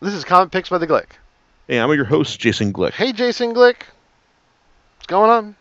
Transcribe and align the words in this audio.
This 0.00 0.14
is 0.14 0.24
Comic 0.24 0.52
Picks 0.52 0.68
by 0.68 0.78
the 0.78 0.86
Glick. 0.86 1.06
Hey, 1.66 1.80
I'm 1.80 1.92
your 1.92 2.04
host, 2.04 2.38
Jason 2.38 2.72
Glick. 2.72 2.92
Hey, 2.92 3.10
Jason 3.10 3.52
Glick. 3.52 3.82
What's 4.96 5.06
going 5.08 5.28
on? 5.28 5.56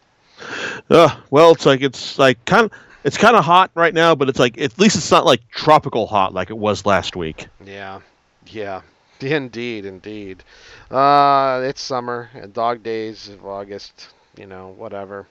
Uh, 0.92 1.20
well, 1.32 1.54
it's 1.54 1.66
like 1.66 1.82
it's 1.82 2.20
like 2.20 2.46
kind 2.46 2.66
of 2.66 2.72
it's 3.04 3.18
kind 3.18 3.36
of 3.36 3.44
hot 3.44 3.72
right 3.74 3.96
now, 3.96 4.14
but 4.14 4.30
it's 4.30 4.38
like 4.38 4.60
at 4.62 4.78
least 4.78 4.96
it's 4.96 5.10
not 5.10 5.26
like 5.26 5.50
tropical 5.50 6.06
hot 6.06 6.36
like 6.36 6.52
it 6.52 6.58
was 6.58 6.86
last 6.86 7.16
week. 7.16 7.48
Yeah, 7.66 8.02
yeah, 8.46 8.82
indeed, 9.20 9.86
indeed. 9.86 10.44
Uh, 10.92 11.62
it's 11.64 11.82
summer, 11.82 12.30
and 12.36 12.54
dog 12.54 12.84
days 12.84 13.30
of 13.30 13.44
August. 13.44 14.10
You 14.38 14.46
know, 14.46 14.76
whatever. 14.78 15.26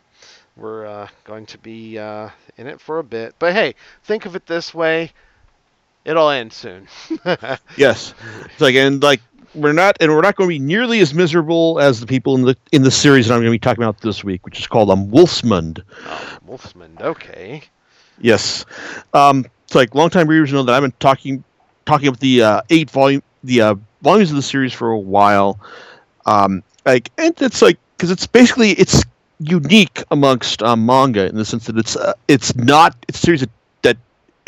We're 0.56 0.84
uh, 0.84 1.08
going 1.22 1.46
to 1.46 1.58
be 1.58 1.96
uh, 1.96 2.30
in 2.56 2.66
it 2.66 2.80
for 2.80 2.98
a 2.98 3.04
bit, 3.04 3.36
but 3.38 3.52
hey, 3.52 3.76
think 4.02 4.26
of 4.26 4.34
it 4.34 4.46
this 4.46 4.74
way: 4.74 5.12
it'll 6.06 6.30
end 6.30 6.52
soon. 6.52 6.88
yes, 7.76 8.14
it's 8.44 8.60
like 8.60 8.74
and 8.74 9.02
like 9.02 9.20
we're 9.54 9.72
not 9.72 9.96
and 10.00 10.12
we're 10.12 10.22
not 10.22 10.36
going 10.36 10.48
to 10.48 10.54
be 10.54 10.58
nearly 10.58 11.00
as 11.00 11.12
miserable 11.12 11.78
as 11.80 12.00
the 12.00 12.06
people 12.06 12.34
in 12.36 12.42
the 12.42 12.56
in 12.72 12.82
the 12.82 12.90
series 12.90 13.26
that 13.26 13.34
I'm 13.34 13.40
going 13.40 13.48
to 13.48 13.50
be 13.50 13.58
talking 13.58 13.82
about 13.82 14.00
this 14.00 14.24
week, 14.24 14.44
which 14.46 14.58
is 14.58 14.66
called 14.66 14.90
um 14.90 15.10
Wolfsmund. 15.10 15.82
Oh, 16.06 16.38
Wolfsmund, 16.48 17.02
okay. 17.02 17.62
Yes, 18.20 18.64
um, 19.12 19.44
it's 19.64 19.74
like 19.74 19.94
longtime 19.94 20.28
readers 20.28 20.52
know 20.52 20.62
that 20.62 20.74
I've 20.74 20.82
been 20.82 20.94
talking 21.00 21.44
talking 21.84 22.08
about 22.08 22.20
the 22.20 22.42
uh, 22.42 22.60
eight 22.70 22.90
volume 22.90 23.22
the 23.44 23.60
uh, 23.60 23.74
volumes 24.02 24.30
of 24.30 24.36
the 24.36 24.42
series 24.42 24.72
for 24.72 24.90
a 24.90 24.98
while. 24.98 25.58
Um, 26.24 26.62
like 26.84 27.10
and 27.18 27.34
it's 27.42 27.60
like 27.60 27.78
because 27.96 28.10
it's 28.10 28.26
basically 28.26 28.70
it's 28.72 29.02
unique 29.38 30.02
amongst 30.10 30.62
um, 30.62 30.86
manga 30.86 31.26
in 31.26 31.36
the 31.36 31.44
sense 31.44 31.66
that 31.66 31.76
it's 31.76 31.96
uh, 31.96 32.14
it's 32.28 32.54
not 32.56 32.96
it's 33.08 33.18
a 33.18 33.22
series 33.22 33.40
that 33.40 33.50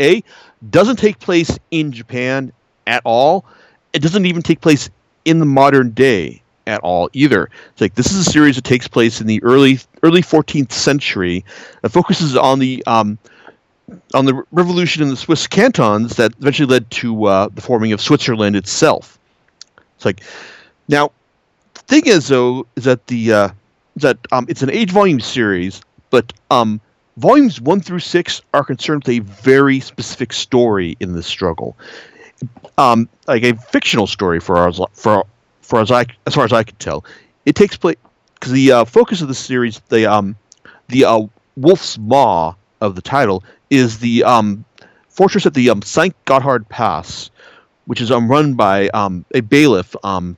a 0.00 0.22
doesn't 0.70 0.96
take 0.96 1.18
place 1.18 1.58
in 1.70 1.92
Japan 1.92 2.52
at 2.86 3.02
all. 3.04 3.44
It 3.92 4.00
doesn't 4.00 4.26
even 4.26 4.42
take 4.42 4.60
place 4.60 4.90
in 5.24 5.38
the 5.38 5.46
modern 5.46 5.90
day 5.90 6.42
at 6.66 6.80
all 6.80 7.08
either. 7.12 7.50
It's 7.72 7.80
like 7.80 7.94
this 7.94 8.12
is 8.12 8.26
a 8.26 8.30
series 8.30 8.56
that 8.56 8.64
takes 8.64 8.86
place 8.86 9.20
in 9.20 9.26
the 9.26 9.42
early 9.42 9.78
early 10.02 10.22
14th 10.22 10.72
century. 10.72 11.44
It 11.82 11.88
focuses 11.88 12.36
on 12.36 12.58
the 12.58 12.84
um, 12.86 13.18
on 14.14 14.26
the 14.26 14.42
revolution 14.52 15.02
in 15.02 15.08
the 15.08 15.16
Swiss 15.16 15.46
cantons 15.46 16.16
that 16.16 16.32
eventually 16.40 16.66
led 16.66 16.90
to 16.90 17.24
uh, 17.24 17.48
the 17.54 17.62
forming 17.62 17.92
of 17.92 18.00
Switzerland 18.00 18.54
itself. 18.54 19.18
It's 19.96 20.04
like 20.04 20.22
now 20.88 21.10
the 21.74 21.80
thing 21.80 22.06
is 22.06 22.28
though 22.28 22.66
is 22.76 22.84
that 22.84 23.06
the 23.06 23.32
uh, 23.32 23.48
that 23.96 24.18
um, 24.30 24.46
it's 24.48 24.62
an 24.62 24.70
age 24.70 24.90
volume 24.90 25.20
series, 25.20 25.80
but 26.10 26.32
um, 26.50 26.80
volumes 27.18 27.60
one 27.60 27.80
through 27.80 27.98
six 27.98 28.40
are 28.54 28.64
concerned 28.64 29.04
with 29.04 29.16
a 29.16 29.18
very 29.20 29.80
specific 29.80 30.32
story 30.32 30.96
in 31.00 31.14
this 31.14 31.26
struggle, 31.26 31.76
um, 32.78 33.08
like 33.26 33.42
a 33.42 33.54
fictional 33.56 34.06
story 34.06 34.40
for 34.40 34.68
as 34.68 34.80
for 34.92 35.26
for 35.62 35.80
as 35.80 35.90
I 35.90 36.06
as 36.26 36.34
far 36.34 36.44
as 36.44 36.52
I 36.52 36.62
can 36.62 36.76
tell. 36.76 37.04
It 37.44 37.56
takes 37.56 37.76
place 37.76 37.96
because 38.34 38.52
the 38.52 38.72
uh, 38.72 38.84
focus 38.84 39.20
of 39.20 39.28
the 39.28 39.34
series, 39.34 39.80
the 39.88 40.06
um, 40.06 40.36
the 40.88 41.04
uh, 41.04 41.26
Wolf's 41.56 41.98
Maw 41.98 42.54
of 42.80 42.94
the 42.94 43.02
title 43.02 43.42
is 43.70 43.98
the 43.98 44.22
um, 44.24 44.64
fortress 45.08 45.44
at 45.44 45.54
the 45.54 45.70
um, 45.70 45.82
Saint 45.82 46.14
Gotthard 46.24 46.68
Pass, 46.68 47.30
which 47.86 48.00
is 48.00 48.10
um, 48.12 48.30
run 48.30 48.54
by 48.54 48.88
um, 48.90 49.24
a 49.34 49.40
bailiff, 49.40 49.96
um, 50.04 50.36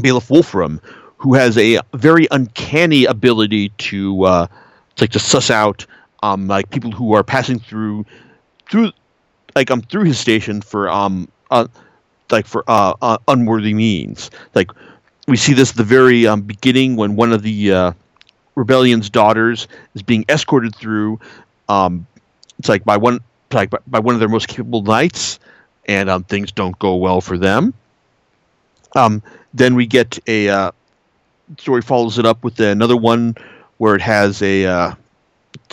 bailiff 0.00 0.30
Wolfram, 0.30 0.80
who 1.18 1.34
has 1.34 1.58
a 1.58 1.80
very 1.94 2.28
uncanny 2.30 3.04
ability 3.06 3.70
to 3.70 4.24
uh, 4.24 4.46
like 5.00 5.10
to 5.10 5.18
suss 5.18 5.50
out 5.50 5.84
um, 6.22 6.48
like 6.48 6.70
people 6.70 6.90
who 6.90 7.14
are 7.14 7.22
passing 7.22 7.58
through 7.58 8.04
through 8.68 8.92
like 9.54 9.70
um 9.70 9.80
through 9.80 10.04
his 10.04 10.18
station 10.18 10.60
for 10.60 10.88
um 10.88 11.28
uh, 11.50 11.66
like 12.30 12.46
for 12.46 12.64
uh, 12.68 12.94
uh, 13.02 13.18
unworthy 13.28 13.74
means. 13.74 14.30
Like 14.54 14.70
we 15.28 15.36
see 15.36 15.54
this 15.54 15.70
at 15.70 15.76
the 15.76 15.84
very 15.84 16.26
um, 16.26 16.42
beginning 16.42 16.96
when 16.96 17.16
one 17.16 17.32
of 17.32 17.42
the 17.42 17.72
uh, 17.72 17.92
rebellion's 18.54 19.10
daughters 19.10 19.68
is 19.94 20.02
being 20.02 20.24
escorted 20.28 20.74
through. 20.74 21.20
Um, 21.68 22.06
it's 22.58 22.68
like 22.68 22.84
by 22.84 22.96
one 22.96 23.20
like 23.52 23.70
by, 23.70 23.78
by 23.86 23.98
one 23.98 24.14
of 24.14 24.20
their 24.20 24.28
most 24.28 24.48
capable 24.48 24.82
knights, 24.82 25.38
and 25.86 26.08
um, 26.10 26.24
things 26.24 26.52
don't 26.52 26.78
go 26.78 26.96
well 26.96 27.20
for 27.20 27.38
them. 27.38 27.74
Um, 28.94 29.22
then 29.54 29.74
we 29.74 29.86
get 29.86 30.18
a 30.26 30.48
uh, 30.48 30.72
story 31.58 31.82
follows 31.82 32.18
it 32.18 32.26
up 32.26 32.42
with 32.44 32.58
another 32.60 32.96
one 32.96 33.36
where 33.78 33.94
it 33.94 34.00
has 34.00 34.40
a 34.42 34.96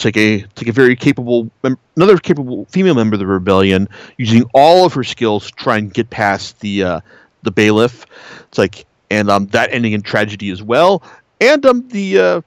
like 0.03 0.17
a 0.17 0.45
like 0.57 0.67
a 0.67 0.71
very 0.71 0.95
capable 0.95 1.49
another 1.95 2.17
capable 2.17 2.65
female 2.65 2.95
member 2.95 3.15
of 3.15 3.19
the 3.19 3.27
rebellion 3.27 3.87
using 4.17 4.43
all 4.53 4.85
of 4.85 4.93
her 4.93 5.03
skills 5.03 5.47
to 5.47 5.53
try 5.53 5.77
and 5.77 5.93
get 5.93 6.09
past 6.09 6.59
the 6.61 6.83
uh, 6.83 6.99
the 7.43 7.51
bailiff. 7.51 8.05
It's 8.47 8.57
like 8.57 8.85
and 9.09 9.29
um, 9.29 9.47
that 9.47 9.71
ending 9.71 9.93
in 9.93 10.01
tragedy 10.01 10.49
as 10.49 10.63
well. 10.63 11.03
And 11.39 11.65
um, 11.65 11.87
the 11.89 12.19
uh, 12.19 12.41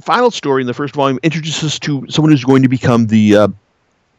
final 0.00 0.30
story 0.30 0.62
in 0.62 0.66
the 0.66 0.74
first 0.74 0.94
volume 0.94 1.18
introduces 1.22 1.64
us 1.64 1.78
to 1.80 2.04
someone 2.08 2.32
who's 2.32 2.44
going 2.44 2.62
to 2.62 2.68
become 2.68 3.06
the 3.06 3.36
uh, 3.36 3.48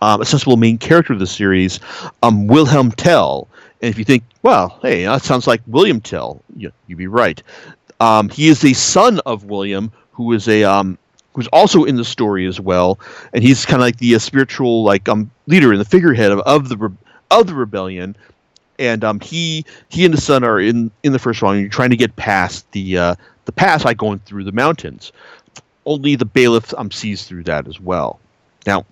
um, 0.02 0.22
accessible 0.22 0.58
main 0.58 0.78
character 0.78 1.14
of 1.14 1.20
the 1.20 1.28
series, 1.28 1.80
um, 2.24 2.48
Wilhelm 2.48 2.92
Tell. 2.92 3.48
And 3.81 3.90
if 3.90 3.98
you 3.98 4.06
think, 4.06 4.24
well, 4.44 4.80
hey, 4.81 5.06
that 5.06 5.24
sounds 5.24 5.48
like 5.48 5.62
William 5.68 6.00
Tell, 6.00 6.42
you, 6.56 6.72
would 6.88 6.98
be 6.98 7.08
right. 7.08 7.42
Um, 8.00 8.30
he 8.30 8.48
is 8.48 8.62
the 8.62 8.74
son 8.74 9.20
of 9.26 9.46
William, 9.46 9.92
who 10.12 10.34
is 10.34 10.48
a 10.48 10.64
um, 10.64 10.98
who's 11.34 11.47
also 11.47 11.84
in 11.84 11.96
the 11.96 12.06
story 12.06 12.46
as 12.46 12.59
well, 12.59 13.00
and 13.34 13.44
he's 13.44 13.66
kind 13.66 13.81
of 13.81 13.86
like 13.86 13.97
the 13.97 14.16
uh, 14.16 14.19
spiritual 14.19 14.84
like 14.84 15.08
um 15.08 15.31
leader 15.47 15.72
and 15.72 15.80
the 15.80 15.86
figurehead 15.86 16.31
of, 16.31 16.40
of 16.40 16.69
the 16.69 16.78
re- 16.78 16.97
of 17.30 17.47
the 17.47 17.53
rebellion. 17.53 18.16
And 18.80 19.03
um, 19.03 19.19
he 19.19 19.66
he 19.90 20.06
and 20.06 20.14
his 20.14 20.24
son 20.24 20.44
are 20.44 20.59
in 20.59 20.92
in 21.03 21.12
the 21.12 21.19
first 21.19 21.40
volume 21.40 21.69
trying 21.69 21.92
to 21.92 21.97
get 21.97 22.16
past 22.16 22.69
the 22.72 22.97
uh, 22.97 23.16
the 23.46 23.52
pass 23.52 23.84
by 23.84 23.94
going 23.94 24.19
through 24.19 24.44
the 24.44 24.52
mountains. 24.52 25.12
Only 25.86 26.16
the 26.16 26.25
bailiff 26.25 26.74
um, 26.78 26.92
sees 26.92 27.25
through 27.25 27.44
that 27.44 27.68
as 27.68 27.80
well. 27.80 28.19
Now, 28.68 28.86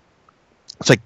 it's 0.79 0.89
like 0.89 1.01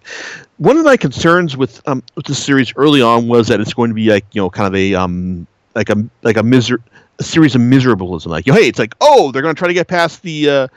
one 0.57 0.77
of 0.77 0.85
my 0.85 0.97
concerns 0.97 1.57
with 1.57 1.81
um 1.87 2.03
with 2.15 2.25
the 2.25 2.35
series 2.35 2.73
early 2.75 3.01
on 3.01 3.27
was 3.27 3.47
that 3.47 3.59
it's 3.59 3.73
going 3.73 3.89
to 3.89 3.95
be 3.95 4.09
like 4.09 4.25
you 4.31 4.41
know 4.41 4.49
kind 4.49 4.67
of 4.67 4.75
a 4.75 4.93
um 4.93 5.47
like 5.75 5.89
a 5.89 5.95
like 6.21 6.37
a 6.37 6.43
miser 6.43 6.79
a 7.19 7.23
series 7.23 7.55
of 7.55 7.61
miserableism 7.61 8.27
like 8.27 8.45
hey 8.45 8.67
it's 8.67 8.79
like 8.79 8.95
oh 9.01 9.31
they're 9.31 9.41
going 9.41 9.53
to 9.53 9.59
try 9.59 9.67
to 9.67 9.73
get 9.73 9.87
past 9.87 10.21
the 10.21 10.49
uh 10.49 10.67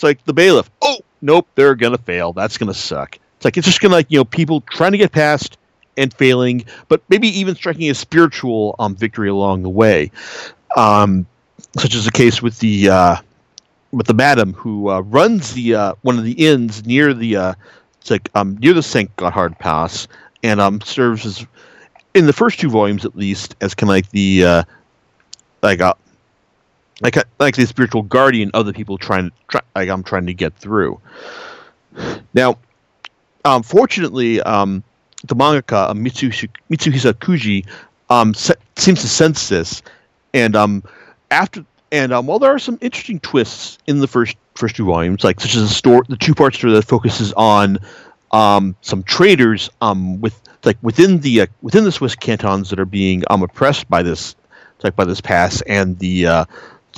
it's 0.00 0.02
like 0.02 0.24
the 0.24 0.32
bailiff 0.32 0.70
oh 0.80 0.96
nope 1.20 1.46
they're 1.56 1.74
to 1.92 1.98
fail. 1.98 2.32
That's 2.32 2.56
to 2.68 2.74
suck. 2.74 3.18
It's 3.36 3.44
like 3.44 3.58
it's 3.58 3.66
just 3.66 3.82
to 3.82 3.88
like 3.90 4.06
you 4.08 4.18
know 4.18 4.24
people 4.24 4.62
trying 4.62 4.92
to 4.92 4.98
get 4.98 5.12
past 5.12 5.58
and 5.98 6.14
failing 6.14 6.64
but 6.88 7.02
maybe 7.10 7.28
even 7.28 7.54
striking 7.54 7.90
a 7.90 7.94
spiritual 7.94 8.76
um 8.78 8.96
victory 8.96 9.28
along 9.28 9.62
the 9.62 9.68
way. 9.68 10.10
Um 10.74 11.26
such 11.76 11.94
as 11.94 12.06
the 12.06 12.12
case 12.12 12.40
with 12.40 12.60
the 12.60 12.88
uh 12.88 13.16
with 13.92 14.06
the 14.06 14.14
madam 14.14 14.54
who 14.54 14.88
uh, 14.88 15.00
runs 15.00 15.52
the 15.52 15.74
uh, 15.74 15.94
one 16.00 16.16
of 16.16 16.24
the 16.24 16.32
inns 16.32 16.86
near 16.86 17.12
the 17.12 17.36
uh, 17.36 17.54
it's 18.00 18.10
like 18.10 18.30
um, 18.34 18.56
near 18.58 18.72
the 18.72 18.82
Saint 18.82 19.14
Gotthard 19.16 19.58
Pass, 19.58 20.08
and 20.42 20.60
um, 20.60 20.80
serves 20.80 21.26
as 21.26 21.46
in 22.14 22.26
the 22.26 22.32
first 22.32 22.60
two 22.60 22.70
volumes 22.70 23.04
at 23.04 23.16
least 23.16 23.56
as 23.60 23.74
kind 23.74 23.90
of 23.90 23.94
like 23.96 24.10
the 24.10 24.44
uh, 24.44 24.62
like 25.62 25.80
a 25.80 25.96
like 27.00 27.16
like 27.38 27.56
the 27.56 27.66
spiritual 27.66 28.02
guardian 28.02 28.50
of 28.54 28.66
the 28.66 28.72
people 28.72 28.98
trying 28.98 29.30
try, 29.48 29.60
like 29.74 29.88
I'm 29.88 30.02
trying 30.02 30.26
to 30.26 30.34
get 30.34 30.54
through. 30.56 31.00
Now, 32.34 32.58
um, 33.44 33.62
fortunately, 33.62 34.40
um, 34.42 34.82
the 35.24 35.34
mangaka 35.34 35.90
uh, 35.90 35.94
Mitsuhisa, 35.94 37.12
Kuji 37.14 37.66
um, 38.10 38.34
se- 38.34 38.54
seems 38.76 39.00
to 39.00 39.08
sense 39.08 39.48
this, 39.48 39.82
and 40.34 40.54
um, 40.54 40.82
after 41.30 41.64
and 41.92 42.12
um, 42.12 42.26
while 42.26 42.38
there 42.38 42.54
are 42.54 42.58
some 42.58 42.78
interesting 42.80 43.20
twists 43.20 43.78
in 43.86 44.00
the 44.00 44.06
first 44.06 44.36
first 44.54 44.76
two 44.76 44.84
volumes, 44.84 45.24
like 45.24 45.40
such 45.40 45.56
as 45.56 45.62
the 45.62 45.74
story, 45.74 46.02
the 46.08 46.16
two 46.16 46.34
part 46.34 46.54
story 46.54 46.72
that 46.72 46.84
focuses 46.84 47.32
on 47.34 47.78
um, 48.32 48.76
some 48.82 49.02
traders 49.02 49.70
um, 49.80 50.20
with 50.20 50.40
like 50.64 50.76
within 50.82 51.20
the 51.20 51.42
uh, 51.42 51.46
within 51.62 51.84
the 51.84 51.92
Swiss 51.92 52.14
cantons 52.14 52.70
that 52.70 52.78
are 52.78 52.84
being 52.84 53.24
um, 53.30 53.42
oppressed 53.42 53.88
by 53.88 54.02
this 54.02 54.36
like 54.82 54.96
by 54.96 55.04
this 55.04 55.20
pass 55.20 55.60
and 55.62 55.98
the 55.98 56.26
uh, 56.26 56.44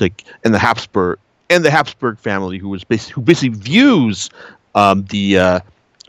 like 0.03 0.25
and 0.45 0.53
the 0.53 0.59
Habsburg 0.59 1.19
and 1.49 1.65
the 1.65 1.71
Habsburg 1.71 2.19
family 2.19 2.59
who 2.59 2.69
was 2.69 2.85
basically 2.85 3.15
who 3.15 3.23
basically 3.23 3.59
views 3.59 4.29
um, 4.75 5.05
the 5.07 5.39
uh, 5.39 5.61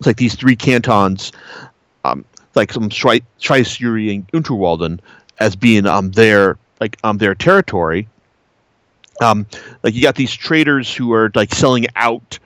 like 0.06 0.18
these 0.18 0.36
three 0.36 0.56
cantons 0.56 1.32
um, 2.04 2.26
like 2.56 2.74
some 2.74 2.90
Schwyz 2.90 3.80
Uri 3.80 4.14
and 4.14 4.28
Unterwalden 4.30 5.00
as 5.40 5.56
being 5.56 5.86
um, 5.86 6.12
their 6.12 6.58
like 6.80 6.98
um, 7.04 7.18
their 7.18 7.36
territory 7.36 8.08
um, 9.22 9.46
like 9.84 9.94
you 9.94 10.02
got 10.02 10.16
these 10.16 10.34
traders 10.34 10.94
who 10.94 11.14
are 11.14 11.32
like 11.36 11.54
selling 11.54 11.88
out, 11.96 12.40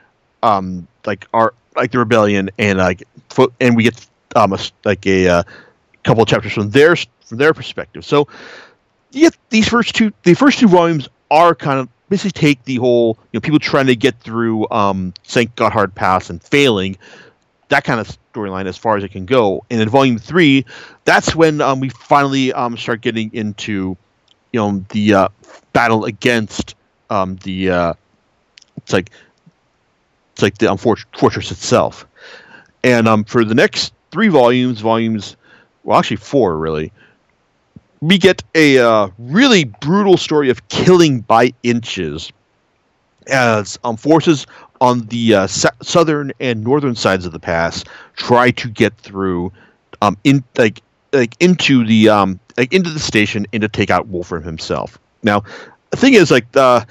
um, 0.43 0.87
like 1.05 1.27
our 1.33 1.53
like 1.75 1.91
the 1.91 1.99
rebellion, 1.99 2.49
and 2.57 2.79
like 2.79 3.03
fo- 3.29 3.53
and 3.59 3.75
we 3.75 3.83
get 3.83 4.05
um 4.35 4.53
a, 4.53 4.59
like 4.83 5.05
a 5.05 5.27
uh, 5.27 5.43
couple 6.03 6.23
of 6.23 6.29
chapters 6.29 6.53
from 6.53 6.69
their 6.71 6.95
from 6.95 7.37
their 7.37 7.53
perspective. 7.53 8.05
So 8.05 8.27
get 9.11 9.35
these 9.49 9.67
first 9.67 9.95
two 9.95 10.11
the 10.23 10.33
first 10.33 10.59
two 10.59 10.67
volumes 10.67 11.07
are 11.29 11.55
kind 11.55 11.79
of 11.79 11.89
basically 12.09 12.31
take 12.31 12.63
the 12.63 12.75
whole 12.77 13.17
you 13.31 13.37
know 13.37 13.41
people 13.41 13.59
trying 13.59 13.87
to 13.87 13.95
get 13.95 14.19
through 14.19 14.69
um 14.69 15.13
Saint 15.23 15.55
Gotthard 15.55 15.93
Pass 15.95 16.29
and 16.29 16.41
failing 16.41 16.97
that 17.69 17.83
kind 17.83 17.99
of 17.99 18.17
storyline 18.33 18.65
as 18.65 18.77
far 18.77 18.97
as 18.97 19.03
it 19.03 19.11
can 19.11 19.25
go. 19.25 19.63
And 19.69 19.81
in 19.81 19.89
volume 19.89 20.17
three, 20.17 20.65
that's 21.05 21.35
when 21.35 21.61
um, 21.61 21.79
we 21.79 21.89
finally 21.89 22.53
um, 22.53 22.77
start 22.77 23.01
getting 23.01 23.33
into, 23.33 23.97
you 24.53 24.59
know, 24.59 24.85
the 24.89 25.13
uh, 25.13 25.27
battle 25.73 26.05
against 26.05 26.75
um, 27.09 27.35
the. 27.37 27.69
Uh, 27.69 27.93
it's 28.77 28.93
like 28.93 29.11
it's 30.33 30.41
like 30.41 30.57
the 30.59 30.71
um, 30.71 30.77
fortress 30.77 31.51
itself. 31.51 32.07
And 32.83 33.07
um, 33.07 33.23
for 33.23 33.43
the 33.43 33.55
next 33.55 33.93
three 34.11 34.27
volumes, 34.29 34.79
volumes, 34.79 35.35
well, 35.83 35.99
actually 35.99 36.17
four, 36.17 36.57
really, 36.57 36.91
we 38.01 38.17
get 38.17 38.43
a 38.55 38.79
uh, 38.79 39.09
really 39.17 39.65
brutal 39.65 40.17
story 40.17 40.49
of 40.49 40.67
killing 40.69 41.21
by 41.21 41.53
inches 41.63 42.31
as 43.27 43.77
um, 43.83 43.97
forces 43.97 44.47
on 44.79 45.05
the 45.07 45.33
uh, 45.33 45.47
southern 45.47 46.31
and 46.39 46.63
northern 46.63 46.95
sides 46.95 47.25
of 47.25 47.31
the 47.31 47.39
pass 47.39 47.83
try 48.15 48.51
to 48.51 48.69
get 48.69 48.95
through 48.97 49.51
um, 50.01 50.17
in 50.23 50.43
like 50.57 50.81
like 51.13 51.35
into 51.39 51.85
the 51.85 52.09
um 52.09 52.39
like 52.57 52.71
into 52.73 52.89
the 52.89 52.99
station 52.99 53.47
and 53.53 53.61
to 53.61 53.67
take 53.67 53.89
out 53.89 54.07
Wolfram 54.07 54.43
himself. 54.43 54.99
Now, 55.23 55.43
the 55.89 55.97
thing 55.97 56.13
is 56.13 56.31
like 56.31 56.45
uh 56.55 56.85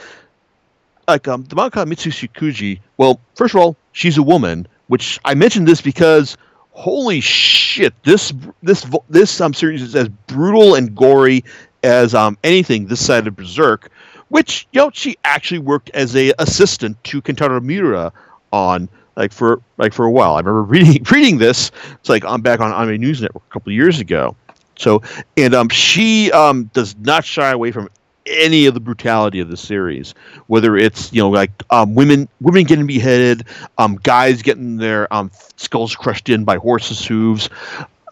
like 1.09 1.29
um 1.29 1.45
the 1.45 1.57
mangaka 1.57 2.79
well, 2.97 3.21
first 3.35 3.55
of 3.55 3.61
all, 3.61 3.77
she's 3.93 4.19
a 4.19 4.23
woman, 4.23 4.67
which 4.89 5.21
I 5.25 5.35
mentioned 5.35 5.69
this 5.69 5.81
because 5.81 6.37
holy 6.77 7.21
shit, 7.21 7.95
this 8.05 8.33
this 8.63 8.87
this 9.09 9.41
um 9.41 9.55
series 9.55 9.83
is 9.83 9.97
as 9.97 10.09
brutal 10.27 10.75
and 10.75 10.95
gory 10.95 11.43
as 11.83 12.15
um 12.15 12.39
anything 12.45 12.87
this 12.87 13.05
side 13.05 13.27
of 13.27 13.35
Berserk, 13.35 13.91
which 14.29 14.69
you 14.73 14.81
know 14.81 14.91
she 14.93 15.17
actually 15.25 15.59
worked 15.59 15.91
as 15.91 16.15
a 16.15 16.33
assistant 16.39 17.03
to 17.05 17.23
Kentaro 17.23 17.63
Miura 17.63 18.13
on 18.53 18.89
like 19.17 19.33
for 19.33 19.61
like 19.79 19.93
for 19.95 20.05
a 20.05 20.11
while. 20.11 20.35
I 20.35 20.41
remember 20.41 20.63
reading 20.63 21.03
reading 21.11 21.39
this. 21.39 21.73
It's 21.95 22.09
like 22.09 22.25
I'm 22.25 22.43
back 22.43 22.61
on 22.61 22.73
Anime 22.73 23.01
News 23.01 23.23
Network 23.23 23.45
a 23.49 23.53
couple 23.53 23.73
years 23.73 23.99
ago. 23.99 24.37
So 24.79 25.03
and 25.37 25.55
um 25.55 25.71
she 25.71 26.31
um 26.33 26.65
does 26.75 26.95
not 26.99 27.25
shy 27.25 27.51
away 27.51 27.73
from 27.73 27.89
any 28.27 28.67
of 28.67 28.75
the 28.75 28.81
brutality 28.81 29.41
of 29.41 29.49
the 29.49 29.57
series, 29.57 30.15
whether 30.47 30.77
it's 30.77 31.13
you 31.13 31.23
know 31.23 31.31
like 31.31 31.51
um, 31.71 31.95
women 31.95 32.29
women 32.41 32.65
getting 32.65 32.87
beheaded, 32.87 33.45
um, 33.79 33.97
guys 34.03 34.43
getting 34.43 34.77
their 34.77 35.13
um, 35.13 35.31
skulls 35.57 35.95
crushed 35.95 36.29
in 36.29 36.45
by 36.45 36.57
horses' 36.57 37.05
hooves, 37.05 37.49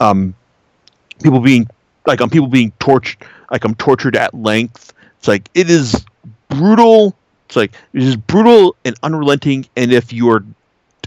um, 0.00 0.34
people 1.22 1.40
being 1.40 1.69
like 2.06 2.20
um, 2.20 2.31
people 2.31 2.49
being 2.49 2.72
tortured 2.78 3.26
like 3.50 3.64
um 3.64 3.75
tortured 3.76 4.16
at 4.16 4.34
length. 4.34 4.93
It's 5.19 5.28
like 5.28 5.49
it 5.55 5.70
is 5.70 6.05
brutal. 6.49 7.14
It's 7.46 7.56
like 7.56 7.72
it 7.93 8.02
is 8.02 8.17
brutal 8.17 8.76
and 8.84 8.96
unrelenting. 9.02 9.67
And 9.76 9.93
if 9.93 10.12
you're 10.12 10.44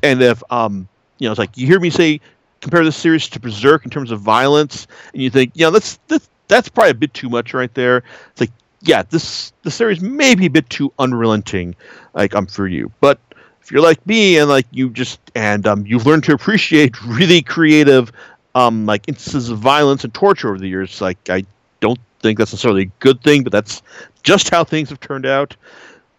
and 0.04 0.22
if 0.22 0.44
um 0.52 0.88
you 1.20 1.28
know 1.28 1.32
it's 1.32 1.40
like 1.40 1.58
you 1.58 1.68
hear 1.68 1.80
me 1.80 1.90
say 1.90 2.22
compare 2.62 2.84
this 2.84 2.98
series 2.98 3.30
to 3.30 3.40
Berserk 3.40 3.86
in 3.86 3.92
terms 3.92 4.12
of 4.12 4.20
violence, 4.20 4.88
and 5.14 5.22
you 5.22 5.30
think, 5.30 5.52
you 5.56 5.66
know, 5.66 5.72
that's 5.72 6.00
that's 6.08 6.30
that's 6.48 6.70
probably 6.70 6.92
a 6.92 6.96
bit 6.96 7.14
too 7.14 7.30
much 7.30 7.54
right 7.54 7.74
there. 7.74 8.04
It's 8.32 8.42
like 8.42 8.52
yeah, 8.82 9.04
this 9.04 9.54
the 9.64 9.72
series 9.72 10.02
may 10.02 10.36
be 10.36 10.46
a 10.46 10.50
bit 10.50 10.70
too 10.70 10.92
unrelenting, 11.00 11.76
like 12.14 12.36
um 12.36 12.46
for 12.48 12.68
you. 12.68 12.92
But 13.00 13.20
if 13.62 13.72
you're 13.72 13.82
like 13.82 14.06
me 14.06 14.38
and 14.38 14.50
like 14.50 14.66
you 14.72 14.90
just 14.90 15.20
and 15.36 15.66
um 15.68 15.86
you've 15.86 16.06
learned 16.06 16.24
to 16.26 16.34
appreciate 16.34 17.02
really 17.06 17.42
creative 17.42 18.12
um 18.56 18.86
like 18.86 19.08
instances 19.08 19.50
of 19.50 19.60
violence 19.60 20.04
and 20.04 20.14
torture 20.14 20.50
over 20.50 20.60
the 20.60 20.70
years, 20.70 21.02
like 21.02 21.30
I 21.30 21.44
don't 21.80 22.00
think 22.22 22.38
that's 22.38 22.54
necessarily 22.54 22.84
a 22.84 22.92
good 23.00 23.22
thing, 23.24 23.44
but 23.44 23.52
that's 23.52 23.82
just 24.24 24.50
how 24.50 24.64
things 24.64 24.90
have 24.90 25.00
turned 25.00 25.26
out. 25.26 25.56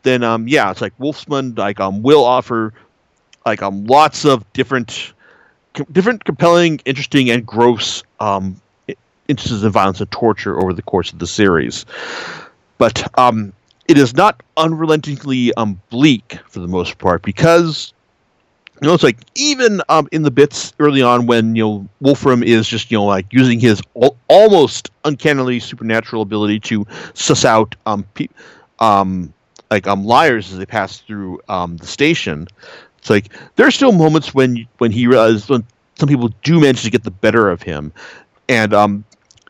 Then 0.03 0.23
um 0.23 0.49
yeah, 0.49 0.71
it's 0.71 0.81
like 0.81 0.97
Wolfsmund 0.99 1.59
like 1.59 1.81
um 1.81 2.03
will 2.03 2.25
offer 2.25 2.73
like 3.47 3.63
um 3.63 3.87
lots 3.87 4.25
of 4.25 4.51
different 4.53 5.13
different 5.93 6.25
compelling, 6.25 6.81
interesting 6.85 7.31
and 7.31 7.47
gross 7.47 8.03
um 8.19 8.61
instances 9.29 9.63
of 9.63 9.73
violence 9.73 10.01
and 10.01 10.11
torture 10.11 10.59
over 10.59 10.73
the 10.73 10.83
course 10.83 11.13
of 11.13 11.19
the 11.19 11.27
series. 11.27 11.85
But 12.79 13.19
um, 13.19 13.53
it 13.89 13.99
is 13.99 14.15
not 14.15 14.43
unrelentingly 14.57 15.53
um, 15.55 15.81
bleak 15.91 16.39
for 16.49 16.61
the 16.61 16.69
most 16.69 16.99
part 16.99 17.23
because 17.23 17.93
you 18.81 18.89
know 18.89 18.95
it's 18.95 19.03
like 19.03 19.19
even 19.35 19.81
um, 19.89 20.09
in 20.13 20.23
the 20.23 20.31
bits 20.31 20.73
early 20.79 21.03
on 21.03 21.27
when 21.27 21.55
you 21.57 21.65
know 21.65 21.89
Wolfram 22.01 22.43
is 22.43 22.69
just 22.69 22.91
you 22.91 22.99
know 22.99 23.05
like 23.05 23.27
using 23.33 23.59
his 23.61 23.83
al- 24.01 24.17
almost 24.29 24.91
uncannily 25.05 25.59
supernatural 25.61 26.23
ability 26.23 26.61
to 26.61 26.87
suss 27.15 27.45
out 27.45 27.75
um, 27.87 28.05
pe- 28.15 28.29
um 28.79 29.33
like 29.71 29.87
um 29.87 30.05
liars 30.05 30.53
as 30.53 30.59
they 30.59 30.67
pass 30.67 30.99
through 31.01 31.41
um 31.49 31.77
the 31.79 31.87
station. 31.87 32.47
It's 32.99 33.11
like 33.11 33.33
there 33.57 33.67
are 33.67 33.71
still 33.73 33.93
moments 33.93 34.35
when 34.35 34.67
when 34.79 34.93
he 34.93 35.07
realizes 35.07 35.49
when 35.49 35.65
some 35.99 36.09
people 36.09 36.31
do 36.45 36.61
manage 36.61 36.83
to 36.85 36.91
get 36.91 37.03
the 37.05 37.11
better 37.11 37.51
of 37.51 37.63
him, 37.63 37.93
and 38.49 38.73
um 38.75 39.05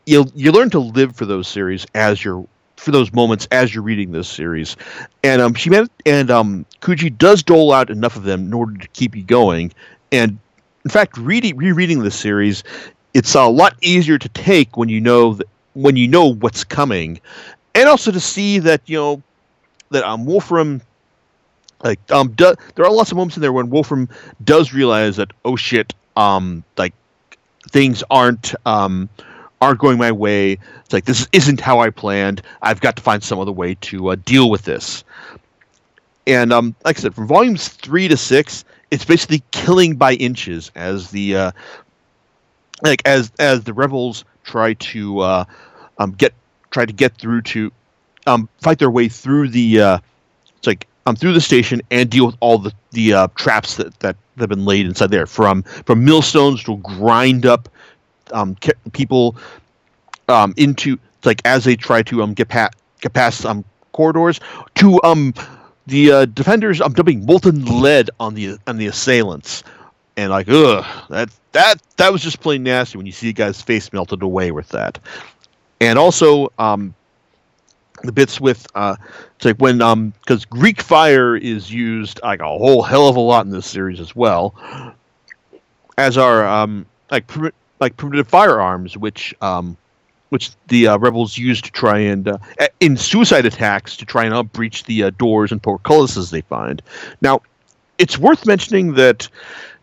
you 0.07 0.25
you 0.35 0.53
learn 0.53 0.71
to 0.71 0.79
live 0.79 1.17
for 1.17 1.27
those 1.27 1.49
series 1.49 1.87
as 1.95 2.25
you're 2.25 2.47
for 2.79 2.93
those 2.93 3.13
moments 3.13 3.49
as 3.51 3.75
you're 3.75 3.83
reading 3.83 4.13
this 4.13 4.29
series. 4.29 4.77
And 5.25 5.43
um, 5.43 5.55
she 5.55 5.69
meant, 5.69 5.91
and 6.07 6.31
um, 6.31 6.65
Kuji 6.81 7.17
does 7.17 7.43
dole 7.43 7.73
out 7.73 7.91
enough 7.91 8.17
of 8.17 8.23
them 8.23 8.47
in 8.47 8.55
order 8.55 8.79
to 8.79 8.89
keep 8.89 9.17
you 9.17 9.25
going. 9.25 9.73
And 10.13 10.39
in 10.85 10.91
fact, 10.91 11.19
reading 11.19 11.57
rereading 11.57 12.03
this 12.03 12.19
series, 12.19 12.63
it's 13.15 13.35
a 13.35 13.47
lot 13.47 13.75
easier 13.83 14.17
to 14.17 14.29
take 14.29 14.77
when 14.77 14.89
you 14.89 15.01
know 15.01 15.35
that, 15.35 15.49
when 15.75 15.97
you 15.97 16.07
know 16.07 16.35
what's 16.35 16.65
coming, 16.65 17.21
and 17.75 17.89
also 17.89 18.11
to 18.11 18.21
see 18.21 18.59
that 18.61 18.81
you 18.87 18.97
know 18.97 19.23
that 19.91 20.05
um, 20.05 20.25
Wolfram. 20.25 20.81
Like 21.85 22.01
um, 22.11 22.33
do, 22.33 22.55
there 22.75 22.85
are 22.85 22.91
lots 22.91 23.13
of 23.13 23.17
moments 23.17 23.37
in 23.37 23.41
there 23.43 23.53
when 23.53 23.71
Wolfram 23.71 24.09
does 24.43 24.73
realize 24.73 25.17
that 25.17 25.31
oh 25.45 25.55
shit, 25.55 25.95
um, 26.17 26.65
like 26.77 26.93
things 27.71 28.03
aren't 28.11 28.55
um, 28.67 29.09
aren't 29.61 29.79
going 29.79 29.99
my 29.99 30.13
way. 30.13 30.59
It's 30.85 30.93
like 30.93 31.05
this 31.05 31.27
isn't 31.33 31.61
how 31.61 31.81
I 31.81 31.91
planned. 31.91 32.43
I've 32.63 32.81
got 32.81 32.97
to 32.97 33.03
find 33.03 33.23
some 33.23 33.39
other 33.39 33.53
way 33.53 33.75
to 33.83 34.09
uh, 34.09 34.17
deal 34.25 34.51
with 34.51 34.63
this. 34.63 35.05
And 36.27 36.53
um, 36.53 36.75
like 36.85 36.99
I 36.99 37.01
said, 37.01 37.15
from 37.15 37.27
volumes 37.27 37.69
three 37.69 38.09
to 38.09 38.17
six, 38.17 38.65
it's 38.91 39.05
basically 39.05 39.43
killing 39.51 39.97
by 39.97 40.15
inches 40.15 40.71
as 40.75 41.11
the 41.11 41.37
uh, 41.37 41.51
like 42.83 43.03
as 43.05 43.33
as 43.39 43.65
the 43.65 43.73
rebels 43.73 44.25
try 44.45 44.75
to 44.75 45.21
uh, 45.21 45.45
um, 45.99 46.13
get 46.13 46.35
try 46.71 46.87
to 46.87 46.93
get 46.93 47.15
through 47.17 47.43
to 47.43 47.73
um, 48.27 48.49
fight 48.61 48.79
their 48.79 48.91
way 48.91 49.09
through 49.09 49.49
the 49.49 49.81
uh, 49.81 49.99
it's 50.57 50.67
like 50.67 50.87
um, 51.07 51.17
through 51.17 51.33
the 51.33 51.41
station 51.41 51.81
and 51.91 52.11
deal 52.11 52.27
with 52.27 52.37
all 52.41 52.59
the 52.59 52.73
the 52.93 53.13
uh, 53.13 53.29
traps 53.35 53.77
that, 53.77 53.99
that 54.01 54.17
have 54.39 54.49
been 54.49 54.65
laid 54.65 54.87
inside 54.87 55.11
there 55.11 55.27
from 55.27 55.63
from 55.63 56.05
millstones 56.05 56.63
to 56.65 56.77
grind 56.79 57.47
up 57.47 57.69
um, 58.33 58.57
people 58.93 59.37
um, 60.29 60.55
into 60.57 60.99
like 61.25 61.41
as 61.45 61.65
they 61.65 61.77
try 61.77 62.03
to 62.03 62.23
um, 62.23 62.35
get 62.35 62.49
past 62.49 62.75
get 63.01 63.13
past 63.13 63.45
um, 63.45 63.65
corridors 63.93 64.41
to 64.77 65.01
um 65.03 65.35
the 65.87 66.13
uh, 66.13 66.25
defenders 66.27 66.81
um, 66.81 66.93
dumping 66.93 67.25
molten 67.25 67.65
lead 67.81 68.11
on 68.21 68.35
the 68.35 68.59
on 68.67 68.77
the 68.77 68.87
assailants. 68.87 69.65
And 70.17 70.31
like 70.31 70.49
ugh 70.49 70.85
that 71.11 71.31
that 71.53 71.81
that 71.97 72.13
was 72.13 72.23
just 72.23 72.41
plain 72.41 72.63
nasty 72.63 72.99
when 72.99 73.07
you 73.07 73.13
see 73.13 73.29
a 73.29 73.33
guy's 73.33 73.63
face 73.63 73.93
melted 73.93 74.23
away 74.23 74.51
with 74.51 74.69
that. 74.71 74.99
And 75.81 75.99
also 75.99 76.53
um 76.59 76.95
the 78.03 78.13
bits 78.13 78.41
with 78.41 78.67
uh 78.75 78.97
it's 79.37 79.45
like 79.45 79.57
when 79.57 79.81
um 79.83 80.13
because 80.21 80.45
greek 80.45 80.81
fire 80.81 81.37
is 81.37 81.73
used 81.73 82.21
like 82.23 82.41
a 82.41 82.45
whole 82.47 82.83
hell 82.83 83.09
of 83.09 83.17
a 83.17 83.21
lot 83.21 83.45
in 83.45 83.51
this 83.51 83.67
series 83.67 84.01
as 84.01 84.15
well 84.15 84.55
as 85.97 86.17
are 86.17 86.47
um 86.47 86.87
like 87.11 87.27
like 87.81 87.97
primitive 87.97 88.29
firearms, 88.29 88.97
which 88.97 89.35
um, 89.41 89.77
which 90.31 90.51
the 90.69 90.89
uh, 90.89 90.99
rebels 90.99 91.39
use 91.39 91.61
to 91.63 91.71
try 91.71 91.99
and 91.99 92.29
uh, 92.29 92.39
in 92.81 92.97
suicide 92.97 93.47
attacks 93.47 93.97
to 93.97 94.05
try 94.05 94.25
and 94.25 94.53
breach 94.53 94.85
the 94.85 95.05
uh, 95.05 95.11
doors 95.11 95.53
and 95.53 95.63
portcullises 95.63 96.31
they 96.31 96.43
find. 96.43 96.83
Now, 97.21 97.41
it's 97.99 98.19
worth 98.19 98.47
mentioning 98.47 98.95
that 98.95 99.29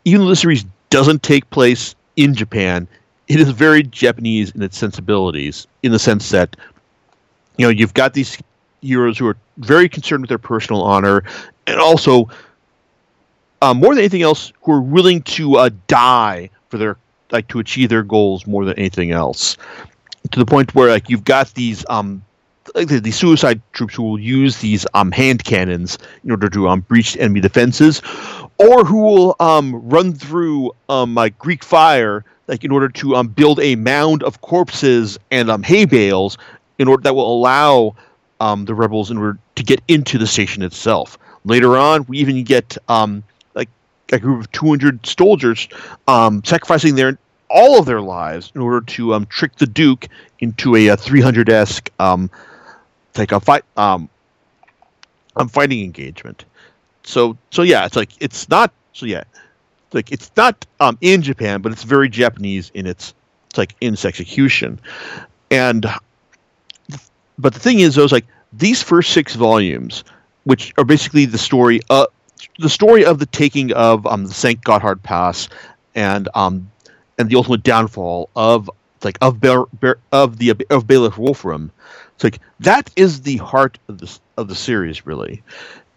even 0.06 0.22
though 0.22 0.30
the 0.30 0.36
series 0.36 0.66
doesn't 0.90 1.24
take 1.24 1.50
place 1.50 1.96
in 2.16 2.34
Japan, 2.34 2.88
it 3.28 3.40
is 3.40 3.50
very 3.50 3.84
Japanese 3.84 4.52
in 4.52 4.62
its 4.62 4.78
sensibilities, 4.78 5.68
in 5.84 5.92
the 5.92 6.00
sense 6.00 6.30
that 6.30 6.56
you 7.58 7.66
know 7.66 7.70
you've 7.70 7.94
got 7.94 8.14
these 8.14 8.38
heroes 8.82 9.18
who 9.18 9.28
are 9.28 9.38
very 9.58 9.90
concerned 9.90 10.22
with 10.22 10.30
their 10.30 10.38
personal 10.38 10.84
honor, 10.84 11.24
and 11.66 11.80
also 11.80 12.30
uh, 13.62 13.74
more 13.74 13.96
than 13.96 14.00
anything 14.00 14.22
else, 14.22 14.54
who 14.62 14.74
are 14.74 14.82
willing 14.82 15.24
to 15.24 15.56
uh, 15.56 15.70
die 15.88 16.50
for 16.70 16.78
their 16.78 16.98
like 17.32 17.48
to 17.50 17.60
achieve 17.60 17.90
their 17.90 18.04
goals 18.04 18.46
more 18.48 18.66
than 18.66 18.78
anything 18.78 19.12
else. 19.12 19.58
To 20.32 20.40
the 20.40 20.46
point 20.46 20.74
where 20.74 20.90
like 20.90 21.10
you've 21.10 21.24
got 21.24 21.54
these 21.54 21.86
um 21.90 22.24
like 22.74 22.88
the, 22.88 23.00
the 23.00 23.12
suicide 23.12 23.62
troops 23.74 23.96
who 23.96 24.04
will 24.04 24.20
use 24.20 24.58
these 24.58 24.86
um 24.94 25.12
hand 25.12 25.44
cannons 25.44 25.98
in 26.24 26.32
order 26.32 26.50
to 26.50 26.68
um 26.68 26.82
breach 26.82 27.16
enemy 27.18 27.40
defenses, 27.42 28.02
or 28.58 28.84
who 28.84 29.02
will 29.02 29.36
um 29.40 29.76
run 29.88 30.14
through 30.14 30.72
um 30.90 31.16
like 31.16 31.38
Greek 31.38 31.64
fire 31.64 32.26
like 32.48 32.64
in 32.64 32.72
order 32.72 32.90
to 32.90 33.16
um 33.16 33.28
build 33.28 33.60
a 33.60 33.76
mound 33.76 34.24
of 34.24 34.42
corpses 34.42 35.18
and 35.32 35.50
um 35.50 35.64
hay 35.64 35.86
bales 35.86 36.38
in 36.80 36.88
order 36.88 37.04
that 37.04 37.16
will 37.16 37.32
allow 37.32 37.96
um 38.40 38.66
the 38.66 38.74
rebels 38.74 39.12
in 39.12 39.18
order 39.18 39.38
to 39.56 39.64
get 39.64 39.82
into 39.88 40.18
the 40.18 40.28
station 40.28 40.64
itself. 40.64 41.18
Later 41.44 41.78
on, 41.78 42.06
we 42.06 42.18
even 42.18 42.44
get 42.44 42.78
um 42.88 43.24
a 44.12 44.20
group 44.20 44.42
of 44.42 44.52
200 44.52 45.06
soldiers 45.06 45.68
um, 46.08 46.44
sacrificing 46.44 46.96
their 46.96 47.18
all 47.50 47.80
of 47.80 47.86
their 47.86 48.02
lives 48.02 48.52
in 48.56 48.62
order 48.62 48.82
to 48.82 49.14
um, 49.14 49.26
trick 49.28 49.56
the 49.56 49.68
Duke 49.68 50.08
into 50.40 50.76
a, 50.76 50.88
a 50.88 50.98
300 50.98 51.50
esque 51.50 51.90
um, 52.00 52.30
like 53.18 53.32
a 53.32 53.40
fight 53.40 53.64
um, 53.78 54.10
um, 55.36 55.48
fighting 55.48 55.84
engagement. 55.84 56.46
So 57.04 57.38
so 57.52 57.62
yeah, 57.62 57.86
it's 57.86 57.96
like 57.96 58.12
it's 58.20 58.50
not 58.50 58.72
so 58.94 59.06
yeah, 59.06 59.24
like 59.94 60.12
it's 60.12 60.32
not 60.36 60.66
um, 60.80 60.98
in 61.02 61.22
Japan, 61.22 61.62
but 61.62 61.72
it's 61.72 61.84
very 61.84 62.10
Japanese 62.10 62.72
in 62.74 62.88
its 62.88 63.14
it's 63.50 63.58
like 63.58 63.76
in 63.82 63.94
its 63.94 64.06
execution, 64.06 64.80
and 65.52 65.86
but 67.38 67.54
the 67.54 67.60
thing 67.60 67.80
is, 67.80 67.96
though, 67.96 68.04
is 68.04 68.12
like 68.12 68.26
these 68.54 68.82
first 68.82 69.12
six 69.12 69.36
volumes, 69.36 70.04
which 70.46 70.74
are 70.78 70.86
basically 70.86 71.26
the 71.26 71.38
story 71.38 71.82
uh 71.90 72.08
the 72.60 72.70
story 72.70 73.06
of 73.06 73.20
the 73.20 73.26
taking 73.26 73.72
of 73.74 74.06
um 74.08 74.26
the 74.26 74.34
Saint 74.34 74.62
Gotthard 74.62 75.02
Pass 75.04 75.50
and 75.94 76.30
um 76.36 76.70
and 77.18 77.30
the 77.30 77.36
ultimate 77.36 77.64
downfall 77.64 78.30
of 78.36 78.70
like 79.04 79.18
of 79.22 79.44
of 80.12 80.38
the 80.38 80.54
of 80.70 80.88
Bailiff 80.88 81.18
Wolfram. 81.18 81.72
It's 82.16 82.24
like 82.24 82.40
that 82.60 82.90
is 82.96 83.22
the 83.22 83.38
heart 83.38 83.78
of 83.88 84.00
the 84.00 84.20
of 84.38 84.48
the 84.48 84.56
series, 84.56 85.06
really. 85.06 85.44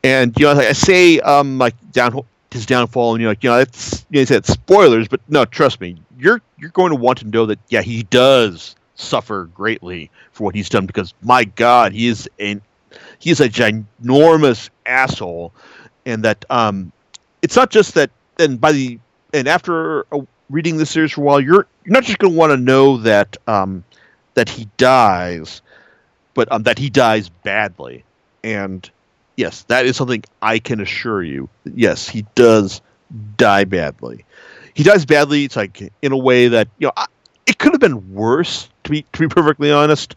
And 0.04 0.34
you 0.38 0.46
know, 0.46 0.52
like 0.52 0.68
I 0.68 0.72
say, 0.72 1.20
um, 1.20 1.58
like 1.58 1.74
down 1.92 2.22
his 2.50 2.66
downfall, 2.66 3.14
and 3.14 3.20
you're 3.20 3.30
like, 3.30 3.42
you 3.42 3.50
know, 3.50 3.58
it's 3.58 4.06
you 4.10 4.20
know, 4.20 4.24
said 4.24 4.46
spoilers, 4.46 5.08
but 5.08 5.20
no, 5.28 5.44
trust 5.44 5.80
me, 5.80 5.96
you're 6.18 6.40
you're 6.58 6.70
going 6.70 6.90
to 6.90 6.96
want 6.96 7.18
to 7.18 7.26
know 7.26 7.46
that 7.46 7.58
yeah, 7.68 7.82
he 7.82 8.04
does 8.04 8.76
suffer 8.94 9.48
greatly 9.54 10.10
for 10.32 10.44
what 10.44 10.54
he's 10.54 10.68
done 10.68 10.86
because 10.86 11.14
my 11.22 11.44
God, 11.44 11.92
he 11.92 12.06
is 12.06 12.28
an 12.38 12.62
he 13.18 13.30
is 13.30 13.40
a 13.40 13.48
ginormous 13.48 14.70
asshole, 14.86 15.52
and 16.08 16.24
that 16.24 16.44
um, 16.50 16.90
it's 17.42 17.54
not 17.54 17.70
just 17.70 17.94
that. 17.94 18.10
And 18.38 18.60
by 18.60 18.72
the 18.72 18.98
and 19.34 19.46
after 19.46 20.06
uh, 20.12 20.20
reading 20.48 20.78
the 20.78 20.86
series 20.86 21.12
for 21.12 21.20
a 21.20 21.24
while, 21.24 21.40
you're 21.40 21.66
not 21.86 22.04
just 22.04 22.18
going 22.18 22.32
to 22.32 22.38
want 22.38 22.50
to 22.50 22.56
know 22.56 22.96
that 22.98 23.36
um, 23.46 23.84
that 24.34 24.48
he 24.48 24.68
dies, 24.76 25.60
but 26.34 26.50
um, 26.50 26.62
that 26.64 26.78
he 26.78 26.88
dies 26.90 27.28
badly. 27.28 28.04
And 28.42 28.88
yes, 29.36 29.64
that 29.64 29.86
is 29.86 29.96
something 29.96 30.24
I 30.40 30.58
can 30.58 30.80
assure 30.80 31.22
you. 31.22 31.48
Yes, 31.64 32.08
he 32.08 32.24
does 32.34 32.80
die 33.36 33.64
badly. 33.64 34.24
He 34.74 34.84
dies 34.84 35.04
badly. 35.04 35.44
It's 35.44 35.56
like 35.56 35.92
in 36.02 36.12
a 36.12 36.16
way 36.16 36.48
that 36.48 36.68
you 36.78 36.86
know 36.86 36.92
I, 36.96 37.06
it 37.46 37.58
could 37.58 37.72
have 37.72 37.80
been 37.80 38.14
worse 38.14 38.68
to 38.84 38.90
be 38.90 39.02
to 39.02 39.18
be 39.18 39.28
perfectly 39.28 39.70
honest. 39.70 40.16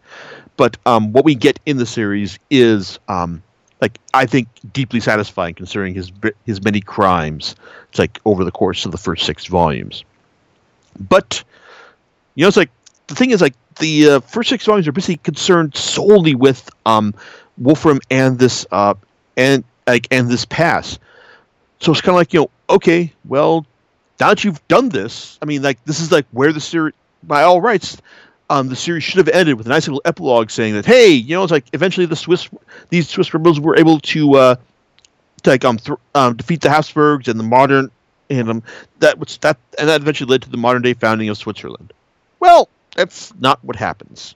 But 0.56 0.76
um, 0.86 1.12
what 1.12 1.24
we 1.24 1.34
get 1.34 1.58
in 1.66 1.78
the 1.78 1.86
series 1.86 2.38
is 2.50 2.98
um, 3.08 3.42
like 3.82 3.98
I 4.14 4.26
think 4.26 4.48
deeply 4.72 5.00
satisfying 5.00 5.54
considering 5.54 5.92
his 5.92 6.12
his 6.46 6.62
many 6.62 6.80
crimes. 6.80 7.56
It's 7.90 7.98
like 7.98 8.20
over 8.24 8.44
the 8.44 8.52
course 8.52 8.86
of 8.86 8.92
the 8.92 8.96
first 8.96 9.26
six 9.26 9.46
volumes. 9.46 10.04
But 10.98 11.42
you 12.36 12.42
know, 12.42 12.48
it's 12.48 12.56
like 12.56 12.70
the 13.08 13.16
thing 13.16 13.32
is 13.32 13.42
like 13.42 13.54
the 13.80 14.08
uh, 14.08 14.20
first 14.20 14.48
six 14.48 14.64
volumes 14.64 14.86
are 14.86 14.92
basically 14.92 15.16
concerned 15.16 15.76
solely 15.76 16.36
with 16.36 16.70
um, 16.86 17.12
Wolfram 17.58 17.98
and 18.08 18.38
this 18.38 18.64
uh, 18.70 18.94
and 19.36 19.64
like 19.88 20.06
and 20.12 20.28
this 20.28 20.44
pass. 20.44 20.98
So 21.80 21.90
it's 21.90 22.00
kind 22.00 22.14
of 22.14 22.16
like 22.18 22.32
you 22.32 22.42
know, 22.42 22.50
okay, 22.70 23.12
well, 23.24 23.66
now 24.20 24.28
that 24.28 24.44
you've 24.44 24.66
done 24.68 24.90
this, 24.90 25.40
I 25.42 25.44
mean, 25.44 25.62
like 25.62 25.84
this 25.86 25.98
is 25.98 26.12
like 26.12 26.26
where 26.30 26.52
the 26.52 26.60
series, 26.60 26.94
by 27.24 27.42
all 27.42 27.60
rights, 27.60 28.00
um, 28.52 28.68
the 28.68 28.76
series 28.76 29.02
should 29.02 29.16
have 29.16 29.28
ended 29.28 29.56
with 29.56 29.66
a 29.66 29.70
nice 29.70 29.88
little 29.88 30.02
epilogue 30.04 30.50
saying 30.50 30.74
that, 30.74 30.84
hey, 30.84 31.08
you 31.08 31.34
know, 31.34 31.42
it's 31.42 31.50
like 31.50 31.64
eventually 31.72 32.04
the 32.04 32.16
Swiss, 32.16 32.50
these 32.90 33.08
Swiss 33.08 33.32
rebels 33.32 33.58
were 33.58 33.78
able 33.78 33.98
to, 34.00 34.34
uh, 34.34 34.56
to 35.42 35.50
like 35.50 35.64
um, 35.64 35.78
th- 35.78 35.98
um 36.14 36.36
defeat 36.36 36.60
the 36.60 36.68
Habsburgs 36.68 37.28
and 37.28 37.40
the 37.40 37.44
modern 37.44 37.90
and 38.30 38.48
um 38.50 38.62
that 39.00 39.18
which 39.18 39.40
that 39.40 39.56
and 39.78 39.88
that 39.88 40.00
eventually 40.02 40.28
led 40.30 40.42
to 40.42 40.50
the 40.50 40.56
modern 40.58 40.82
day 40.82 40.92
founding 40.92 41.30
of 41.30 41.38
Switzerland. 41.38 41.92
Well, 42.40 42.68
that's 42.94 43.32
not 43.40 43.58
what 43.64 43.76
happens. 43.76 44.34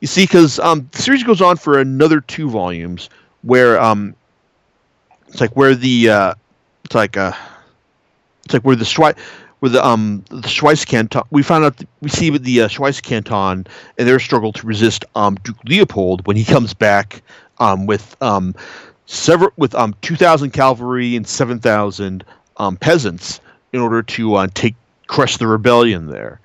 You 0.00 0.08
see, 0.08 0.24
because 0.24 0.58
um, 0.58 0.88
the 0.90 1.00
series 1.00 1.22
goes 1.22 1.40
on 1.40 1.56
for 1.56 1.78
another 1.78 2.20
two 2.20 2.50
volumes, 2.50 3.08
where 3.42 3.80
um, 3.80 4.14
it's 5.28 5.40
like 5.40 5.56
where 5.56 5.74
the 5.74 6.10
uh, 6.10 6.34
it's 6.84 6.94
like 6.94 7.16
uh, 7.16 7.32
it's 8.44 8.52
like 8.52 8.64
where 8.64 8.76
the 8.76 8.84
Schwyz 8.84 9.16
where 9.60 9.70
the 9.70 9.84
um 9.84 10.24
the 10.30 10.84
canton 10.86 11.22
we 11.30 11.42
found 11.42 11.64
out 11.64 11.82
we 12.00 12.08
see 12.08 12.30
the 12.30 12.62
uh, 12.62 12.68
canton 13.02 13.66
and 13.98 14.08
their 14.08 14.18
struggle 14.18 14.52
to 14.52 14.66
resist 14.66 15.04
um 15.14 15.36
Duke 15.44 15.56
Leopold 15.64 16.26
when 16.26 16.36
he 16.36 16.44
comes 16.44 16.74
back 16.74 17.22
um 17.58 17.86
with 17.86 18.16
um 18.22 18.54
several 19.06 19.50
with 19.56 19.74
um 19.74 19.94
two 20.02 20.16
thousand 20.16 20.50
cavalry 20.50 21.16
and 21.16 21.26
seven 21.26 21.58
thousand 21.58 22.24
um 22.58 22.76
peasants 22.76 23.40
in 23.72 23.80
order 23.80 24.02
to 24.02 24.34
uh, 24.34 24.46
take 24.54 24.74
crush 25.06 25.36
the 25.36 25.46
rebellion 25.46 26.06
there. 26.06 26.40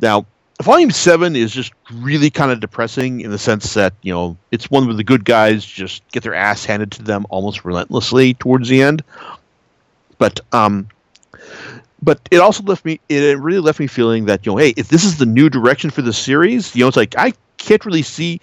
Now 0.00 0.26
volume 0.62 0.90
seven 0.90 1.36
is 1.36 1.52
just 1.52 1.72
really 1.94 2.30
kind 2.30 2.50
of 2.50 2.60
depressing 2.60 3.20
in 3.20 3.30
the 3.30 3.38
sense 3.38 3.74
that 3.74 3.92
you 4.02 4.12
know 4.12 4.36
it's 4.50 4.70
one 4.70 4.86
where 4.86 4.94
the 4.94 5.04
good 5.04 5.24
guys 5.24 5.64
just 5.64 6.06
get 6.08 6.22
their 6.22 6.34
ass 6.34 6.64
handed 6.64 6.90
to 6.92 7.02
them 7.02 7.26
almost 7.30 7.64
relentlessly 7.64 8.34
towards 8.34 8.68
the 8.68 8.82
end 8.82 9.02
but 10.18 10.40
um 10.52 10.88
but 12.02 12.20
it 12.30 12.38
also 12.38 12.62
left 12.64 12.84
me 12.84 13.00
it 13.08 13.38
really 13.38 13.60
left 13.60 13.80
me 13.80 13.86
feeling 13.86 14.26
that 14.26 14.44
you 14.44 14.52
know 14.52 14.58
hey 14.58 14.72
if 14.76 14.88
this 14.88 15.04
is 15.04 15.18
the 15.18 15.26
new 15.26 15.48
direction 15.48 15.90
for 15.90 16.02
the 16.02 16.12
series 16.12 16.74
you 16.74 16.84
know 16.84 16.88
it's 16.88 16.96
like 16.96 17.16
i 17.16 17.32
can't 17.56 17.84
really 17.84 18.02
see 18.02 18.40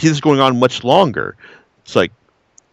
this 0.00 0.20
going 0.20 0.40
on 0.40 0.58
much 0.58 0.84
longer 0.84 1.36
it's 1.84 1.96
like 1.96 2.12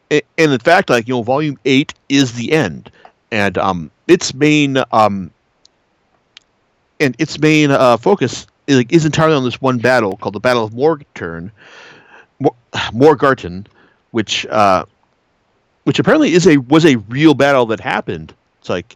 and 0.10 0.22
in 0.38 0.60
fact 0.60 0.90
like 0.90 1.08
you 1.08 1.14
know 1.14 1.24
volume 1.24 1.58
8 1.66 1.94
is 2.10 2.34
the 2.34 2.52
end 2.52 2.92
and 3.32 3.58
um 3.58 3.92
its 4.08 4.34
main 4.34 4.78
um 4.92 5.32
and 7.00 7.16
its 7.20 7.40
main 7.40 7.72
uh, 7.72 7.98
focus 7.98 8.46
is, 8.68 8.84
is, 8.90 9.06
entirely 9.06 9.36
on 9.36 9.44
this 9.44 9.62
one 9.62 9.78
battle 9.78 10.18
called 10.18 10.36
the 10.36 10.40
Battle 10.40 10.64
of 10.64 10.74
Morgarten, 10.74 11.52
Morgarten, 12.94 13.68
which 14.12 14.46
uh, 14.48 14.86
which 15.84 16.00
apparently 16.00 16.34
is 16.34 16.46
a 16.48 16.58
was 16.58 16.86
a 16.86 16.98
real 16.98 17.34
battle 17.34 17.66
that 17.68 17.80
happened. 17.80 18.34
It's 18.60 18.70
like 18.70 18.96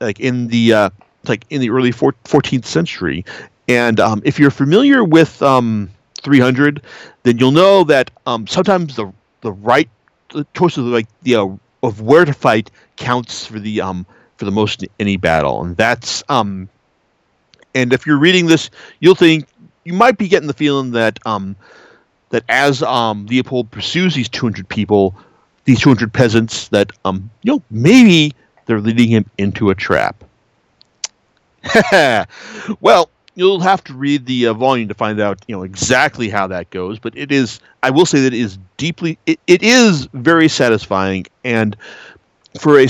like 0.00 0.20
in 0.20 0.48
the 0.48 0.72
uh, 0.72 0.90
like 1.26 1.44
in 1.50 1.60
the 1.60 1.70
early 1.70 1.92
14th 1.92 2.64
century, 2.64 3.24
and 3.68 4.00
um, 4.00 4.22
if 4.24 4.38
you're 4.38 4.50
familiar 4.50 5.04
with 5.04 5.42
um, 5.42 5.90
300, 6.22 6.82
then 7.22 7.38
you'll 7.38 7.52
know 7.52 7.84
that 7.84 8.10
um, 8.26 8.46
sometimes 8.46 8.96
the 8.96 9.12
the 9.40 9.52
right 9.52 9.88
the 10.32 10.46
choice 10.54 10.76
of 10.76 10.84
like 10.84 11.06
the 11.22 11.36
uh, 11.36 11.48
of 11.82 12.00
where 12.00 12.24
to 12.24 12.32
fight 12.32 12.70
counts 12.96 13.46
for 13.46 13.58
the 13.58 13.80
um 13.80 14.06
for 14.36 14.44
the 14.44 14.50
most 14.50 14.82
in 14.82 14.88
any 15.00 15.16
battle, 15.16 15.62
and 15.62 15.76
that's 15.76 16.22
um 16.28 16.68
and 17.76 17.92
if 17.92 18.06
you're 18.06 18.18
reading 18.18 18.46
this, 18.46 18.70
you'll 19.00 19.14
think 19.14 19.46
you 19.84 19.92
might 19.92 20.18
be 20.18 20.28
getting 20.28 20.48
the 20.48 20.54
feeling 20.54 20.90
that 20.92 21.18
um, 21.26 21.54
that 22.30 22.42
as 22.48 22.82
um, 22.82 23.26
Leopold 23.26 23.70
pursues 23.70 24.14
these 24.14 24.28
200 24.28 24.68
people, 24.68 25.14
these 25.64 25.80
200 25.80 26.12
peasants, 26.12 26.68
that 26.68 26.90
um, 27.04 27.30
you 27.42 27.52
know 27.52 27.62
maybe 27.70 28.34
they're 28.66 28.80
leading 28.80 29.08
him 29.08 29.24
into 29.38 29.70
a 29.70 29.74
trap. 29.74 30.22
well, 32.80 33.10
you'll 33.34 33.60
have 33.60 33.82
to 33.84 33.94
read 33.94 34.26
the 34.26 34.46
uh, 34.46 34.54
volume 34.54 34.88
to 34.88 34.94
find 34.94 35.20
out 35.20 35.44
you 35.46 35.56
know 35.56 35.62
exactly 35.62 36.28
how 36.28 36.46
that 36.46 36.70
goes. 36.70 36.98
But 36.98 37.16
it 37.16 37.32
is, 37.32 37.60
I 37.82 37.90
will 37.90 38.06
say 38.06 38.20
that 38.20 38.34
it 38.34 38.40
is 38.40 38.58
deeply, 38.76 39.18
it, 39.26 39.38
it 39.46 39.62
is 39.62 40.06
very 40.12 40.48
satisfying, 40.48 41.26
and 41.44 41.76
for 42.60 42.78
a 42.78 42.88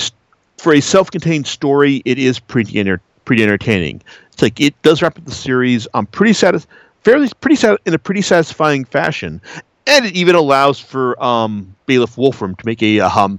for 0.58 0.72
a 0.72 0.80
self-contained 0.80 1.46
story, 1.46 2.02
it 2.04 2.18
is 2.18 2.38
pretty 2.38 2.82
pretty 3.24 3.42
entertaining. 3.42 4.02
It's 4.32 4.42
like 4.42 4.60
it 4.60 4.80
does 4.82 5.02
wrap 5.02 5.18
up 5.18 5.24
the 5.24 5.32
series 5.32 5.86
on 5.94 6.06
pretty 6.06 6.32
satis- 6.32 6.66
fairly 7.02 7.30
pretty 7.40 7.56
sat- 7.56 7.80
in 7.84 7.94
a 7.94 7.98
pretty 7.98 8.22
satisfying 8.22 8.84
fashion, 8.84 9.40
and 9.86 10.06
it 10.06 10.14
even 10.14 10.34
allows 10.34 10.78
for 10.80 11.22
um, 11.22 11.74
Bailiff 11.86 12.16
Wolfram 12.16 12.54
to 12.56 12.66
make 12.66 12.82
a 12.82 13.00
um, 13.00 13.38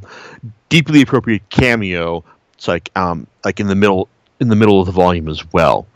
deeply 0.69 1.01
appropriate 1.01 1.47
cameo. 1.49 2.23
It's 2.53 2.67
like 2.67 2.89
um, 2.95 3.27
like 3.45 3.59
in 3.59 3.67
the 3.67 3.75
middle 3.75 4.09
in 4.39 4.49
the 4.49 4.55
middle 4.55 4.79
of 4.79 4.85
the 4.85 4.91
volume 4.91 5.27
as 5.29 5.51
well. 5.53 5.87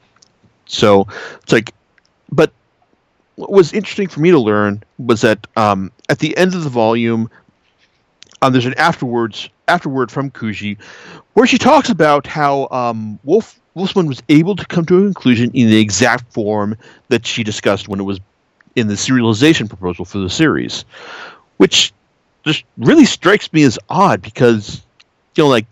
So 0.65 1.07
it's 1.41 1.51
like, 1.51 1.73
but 2.31 2.51
what 3.35 3.51
was 3.51 3.73
interesting 3.73 4.07
for 4.07 4.19
me 4.19 4.31
to 4.31 4.39
learn 4.39 4.83
was 4.97 5.21
that 5.21 5.45
um, 5.57 5.91
at 6.09 6.19
the 6.19 6.35
end 6.37 6.55
of 6.55 6.63
the 6.63 6.69
volume, 6.69 7.29
um, 8.41 8.53
there's 8.53 8.65
an 8.65 8.73
afterwards 8.75 9.49
afterword 9.67 10.11
from 10.11 10.31
Kuji, 10.31 10.77
where 11.33 11.47
she 11.47 11.57
talks 11.57 11.89
about 11.89 12.27
how 12.27 12.67
um, 12.71 13.19
Wolf 13.23 13.59
Wolfsmund 13.75 14.07
was 14.07 14.21
able 14.29 14.55
to 14.55 14.65
come 14.65 14.85
to 14.85 14.97
a 14.97 15.01
conclusion 15.01 15.49
in 15.53 15.69
the 15.69 15.79
exact 15.79 16.31
form 16.33 16.75
that 17.07 17.25
she 17.25 17.43
discussed 17.43 17.87
when 17.87 17.99
it 17.99 18.03
was 18.03 18.19
in 18.75 18.87
the 18.87 18.95
serialization 18.95 19.67
proposal 19.67 20.05
for 20.05 20.17
the 20.17 20.29
series, 20.29 20.83
which 21.57 21.93
just 22.43 22.63
really 22.77 23.05
strikes 23.05 23.51
me 23.53 23.63
as 23.63 23.77
odd 23.89 24.21
because 24.21 24.81
you 25.36 25.43
know, 25.43 25.50
like 25.50 25.65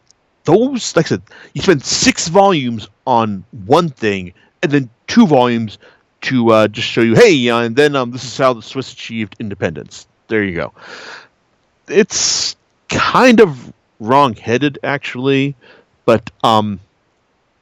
those, 0.46 0.96
like 0.96 1.06
I 1.08 1.10
said, 1.10 1.22
you 1.54 1.62
spend 1.62 1.84
six 1.84 2.28
volumes 2.28 2.88
on 3.06 3.44
one 3.66 3.90
thing 3.90 4.34
and 4.64 4.72
then 4.72 4.90
two 5.08 5.28
volumes 5.28 5.78
to 6.22 6.52
uh, 6.52 6.68
just 6.68 6.88
show 6.88 7.02
you, 7.02 7.16
hey, 7.16 7.48
and 7.48 7.76
then 7.76 7.96
um, 7.96 8.12
this 8.12 8.24
is 8.24 8.38
how 8.38 8.54
the 8.54 8.62
Swiss 8.62 8.92
achieved 8.92 9.36
independence. 9.40 10.08
There 10.28 10.44
you 10.44 10.56
go. 10.56 10.74
It's 11.88 12.56
kind 12.90 13.40
of 13.40 13.74
wrong-headed 14.00 14.80
actually, 14.84 15.56
but 16.06 16.30
um, 16.44 16.80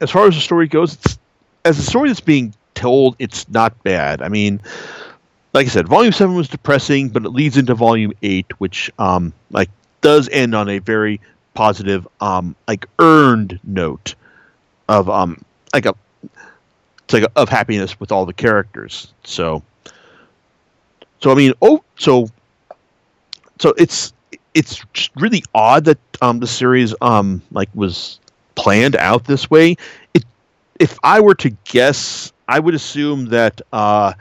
as 0.00 0.10
far 0.10 0.26
as 0.26 0.34
the 0.34 0.40
story 0.40 0.66
goes, 0.66 0.94
it's, 0.94 1.18
as 1.64 1.78
a 1.78 1.82
story 1.82 2.08
that's 2.08 2.20
being 2.20 2.54
told, 2.74 3.16
it's 3.18 3.48
not 3.48 3.80
bad. 3.82 4.22
I 4.22 4.28
mean, 4.28 4.60
like 5.52 5.66
I 5.66 5.70
said, 5.70 5.88
Volume 5.88 6.12
Seven 6.12 6.34
was 6.34 6.48
depressing, 6.48 7.08
but 7.08 7.24
it 7.24 7.30
leads 7.30 7.56
into 7.56 7.74
Volume 7.74 8.12
Eight, 8.22 8.60
which 8.60 8.90
um, 8.98 9.32
like 9.50 9.70
does 10.00 10.28
end 10.28 10.54
on 10.54 10.68
a 10.68 10.78
very 10.78 11.20
positive, 11.54 12.06
um, 12.20 12.54
like 12.66 12.86
earned 12.98 13.58
note 13.64 14.14
of 14.88 15.08
um, 15.08 15.42
like 15.72 15.86
a 15.86 15.94
it's 17.04 17.14
like 17.14 17.22
a, 17.22 17.30
of 17.36 17.48
happiness 17.48 17.98
with 17.98 18.12
all 18.12 18.26
the 18.26 18.34
characters. 18.34 19.12
So, 19.24 19.62
so 21.20 21.30
I 21.30 21.34
mean, 21.34 21.54
oh, 21.62 21.82
so 21.96 22.28
so 23.58 23.74
it's 23.78 24.12
it's 24.54 24.82
really 25.16 25.42
odd 25.54 25.84
that 25.86 25.98
um 26.20 26.40
the 26.40 26.46
series 26.46 26.94
um 27.00 27.42
like 27.50 27.68
was 27.74 28.20
planned 28.54 28.96
out 28.96 29.24
this 29.24 29.50
way. 29.50 29.76
It 30.12 30.24
if 30.78 30.98
I 31.02 31.20
were 31.20 31.34
to 31.36 31.50
guess, 31.64 32.32
I 32.46 32.60
would 32.60 32.74
assume 32.74 33.26
that 33.26 33.60
uh 33.72 34.12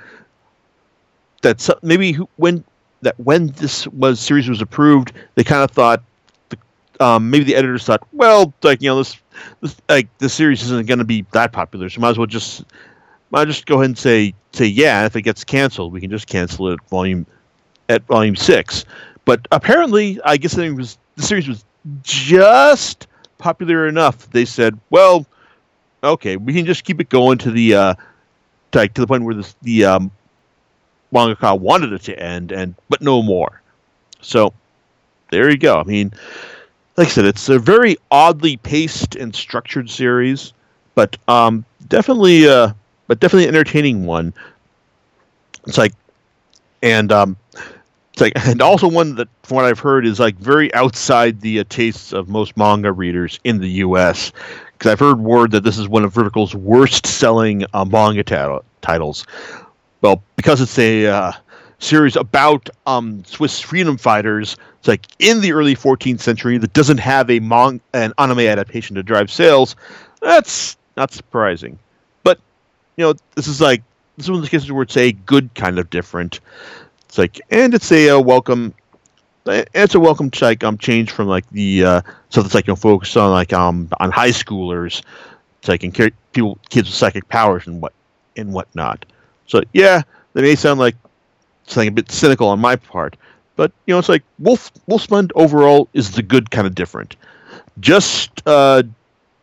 that 1.41 1.61
so, 1.61 1.77
maybe 1.81 2.13
when 2.37 2.63
that 3.01 3.19
when 3.19 3.47
this 3.47 3.87
was 3.87 4.19
series 4.19 4.49
was 4.49 4.61
approved, 4.61 5.13
they 5.35 5.43
kind 5.43 5.63
of 5.63 5.71
thought 5.71 6.03
the, 6.49 6.57
um, 6.99 7.29
maybe 7.29 7.43
the 7.43 7.55
editors 7.55 7.85
thought, 7.85 8.05
well, 8.13 8.53
like 8.63 8.81
you 8.81 8.89
know 8.89 8.97
this, 8.97 9.17
this 9.61 9.75
like 9.89 10.07
the 10.17 10.29
series 10.29 10.63
isn't 10.63 10.87
going 10.87 10.99
to 10.99 11.05
be 11.05 11.25
that 11.31 11.51
popular, 11.51 11.89
so 11.89 12.01
might 12.01 12.09
as 12.09 12.17
well 12.17 12.27
just 12.27 12.65
might 13.31 13.45
just 13.45 13.65
go 13.65 13.75
ahead 13.75 13.85
and 13.85 13.97
say 13.97 14.33
say 14.53 14.65
yeah. 14.65 15.05
If 15.05 15.15
it 15.15 15.21
gets 15.21 15.43
canceled, 15.43 15.93
we 15.93 16.01
can 16.01 16.09
just 16.09 16.27
cancel 16.27 16.69
it 16.69 16.73
at 16.73 16.89
volume 16.89 17.25
at 17.89 18.03
volume 18.07 18.35
six. 18.35 18.85
But 19.25 19.47
apparently, 19.51 20.19
I 20.23 20.37
guess 20.37 20.57
it 20.57 20.71
was 20.71 20.97
the 21.15 21.23
series 21.23 21.47
was 21.47 21.65
just 22.03 23.07
popular 23.37 23.87
enough. 23.87 24.29
They 24.31 24.45
said, 24.45 24.79
well, 24.89 25.25
okay, 26.03 26.37
we 26.37 26.53
can 26.53 26.65
just 26.65 26.83
keep 26.83 26.99
it 27.01 27.09
going 27.09 27.37
to 27.39 27.51
the 27.51 27.75
uh, 27.75 27.93
to, 28.71 28.79
like, 28.79 28.93
to 28.95 29.01
the 29.01 29.07
point 29.07 29.23
where 29.23 29.35
this, 29.35 29.55
the 29.61 29.85
um, 29.85 30.11
mangaka 31.13 31.57
wanted 31.59 31.93
it 31.93 32.03
to 32.03 32.19
end, 32.21 32.51
and 32.51 32.75
but 32.89 33.01
no 33.01 33.21
more. 33.21 33.61
So 34.21 34.53
there 35.31 35.49
you 35.49 35.57
go. 35.57 35.79
I 35.79 35.83
mean, 35.83 36.11
like 36.95 37.07
I 37.07 37.11
said, 37.11 37.25
it's 37.25 37.49
a 37.49 37.59
very 37.59 37.97
oddly 38.11 38.57
paced 38.57 39.15
and 39.15 39.33
structured 39.35 39.89
series, 39.89 40.53
but 40.95 41.17
um, 41.27 41.65
definitely, 41.87 42.47
uh, 42.47 42.71
but 43.07 43.19
definitely 43.19 43.47
entertaining 43.47 44.05
one. 44.05 44.33
It's 45.67 45.77
like, 45.77 45.93
and 46.81 47.11
um, 47.11 47.37
it's 48.13 48.21
like, 48.21 48.33
and 48.47 48.61
also 48.61 48.87
one 48.87 49.15
that, 49.15 49.27
from 49.43 49.55
what 49.55 49.65
I've 49.65 49.79
heard, 49.79 50.05
is 50.05 50.19
like 50.19 50.35
very 50.37 50.73
outside 50.73 51.41
the 51.41 51.59
uh, 51.59 51.63
tastes 51.69 52.13
of 52.13 52.29
most 52.29 52.57
manga 52.57 52.91
readers 52.91 53.39
in 53.43 53.59
the 53.59 53.69
U.S. 53.69 54.31
Because 54.73 54.91
I've 54.91 54.99
heard 54.99 55.19
word 55.19 55.51
that 55.51 55.63
this 55.63 55.77
is 55.77 55.87
one 55.87 56.03
of 56.03 56.13
Vertical's 56.13 56.55
worst-selling 56.55 57.65
uh, 57.73 57.85
manga 57.85 58.23
tit- 58.23 58.63
titles. 58.81 59.25
Well, 60.01 60.21
because 60.35 60.61
it's 60.61 60.77
a 60.77 61.07
uh, 61.07 61.31
series 61.79 62.15
about 62.15 62.69
um, 62.85 63.23
Swiss 63.25 63.59
freedom 63.59 63.97
fighters. 63.97 64.57
It's 64.79 64.87
like 64.87 65.07
in 65.19 65.41
the 65.41 65.53
early 65.53 65.75
14th 65.75 66.19
century 66.19 66.57
that 66.57 66.73
doesn't 66.73 66.99
have 66.99 67.29
a 67.29 67.39
mon- 67.39 67.81
an 67.93 68.13
anime 68.17 68.39
adaptation 68.39 68.95
to 68.95 69.03
drive 69.03 69.31
sales. 69.31 69.75
That's 70.21 70.77
not 70.95 71.11
surprising. 71.11 71.79
But 72.23 72.39
you 72.95 73.05
know, 73.05 73.13
this 73.35 73.47
is 73.47 73.59
like 73.61 73.83
this 74.17 74.25
is 74.25 74.31
one 74.31 74.39
of 74.39 74.43
the 74.43 74.49
cases 74.49 74.71
where 74.71 74.83
it's 74.83 74.97
a 74.97 75.11
good 75.11 75.53
kind 75.55 75.79
of 75.79 75.89
different. 75.89 76.39
It's 77.05 77.17
like, 77.17 77.41
and 77.49 77.73
it's 77.73 77.91
a 77.91 78.09
uh, 78.09 78.19
welcome. 78.19 78.73
It's 79.45 79.95
a 79.95 79.99
welcome 79.99 80.29
like 80.41 80.63
um 80.63 80.77
change 80.77 81.09
from 81.11 81.27
like 81.27 81.49
the 81.51 81.83
uh, 81.83 82.01
stuff 82.29 82.43
that's 82.43 82.53
like 82.53 82.67
you 82.67 82.71
know 82.71 82.75
focused 82.75 83.15
on 83.15 83.31
like 83.31 83.53
um 83.53 83.87
on 83.99 84.11
high 84.11 84.31
schoolers, 84.31 85.01
it's 85.59 85.69
like 85.69 85.83
and 85.83 85.93
people 86.33 86.59
kids 86.69 86.89
with 86.89 86.95
psychic 86.95 87.29
powers 87.29 87.65
and 87.65 87.81
what 87.81 87.93
and 88.35 88.53
whatnot. 88.53 89.05
So 89.47 89.61
yeah, 89.73 90.03
that 90.33 90.41
may 90.41 90.55
sound 90.55 90.79
like 90.79 90.95
something 91.65 91.89
a 91.89 91.91
bit 91.91 92.11
cynical 92.11 92.47
on 92.47 92.59
my 92.59 92.75
part, 92.75 93.17
but 93.55 93.71
you 93.85 93.93
know 93.93 93.99
it's 93.99 94.09
like 94.09 94.23
Wolf 94.39 94.71
Wolfsmund 94.87 95.31
overall 95.35 95.89
is 95.93 96.11
the 96.11 96.23
good 96.23 96.51
kind 96.51 96.67
of 96.67 96.75
different. 96.75 97.15
Just 97.79 98.41
uh, 98.45 98.83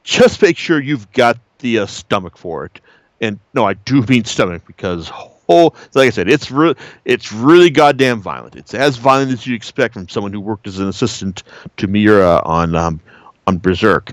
just 0.02 0.40
make 0.42 0.56
sure 0.56 0.80
you've 0.80 1.10
got 1.12 1.38
the 1.58 1.80
uh, 1.80 1.86
stomach 1.86 2.36
for 2.36 2.64
it. 2.66 2.80
And 3.20 3.38
no, 3.54 3.64
I 3.64 3.74
do 3.74 4.02
mean 4.02 4.24
stomach 4.24 4.62
because 4.66 5.10
oh, 5.48 5.72
like 5.94 6.06
I 6.06 6.10
said, 6.10 6.28
it's 6.28 6.50
re- 6.50 6.74
it's 7.04 7.32
really 7.32 7.70
goddamn 7.70 8.20
violent. 8.20 8.56
It's 8.56 8.74
as 8.74 8.96
violent 8.96 9.32
as 9.32 9.46
you 9.46 9.54
expect 9.54 9.94
from 9.94 10.08
someone 10.08 10.32
who 10.32 10.40
worked 10.40 10.66
as 10.66 10.78
an 10.78 10.88
assistant 10.88 11.42
to 11.76 11.86
Miura 11.86 12.42
on 12.44 12.74
um, 12.74 13.00
on 13.46 13.58
Berserk. 13.58 14.12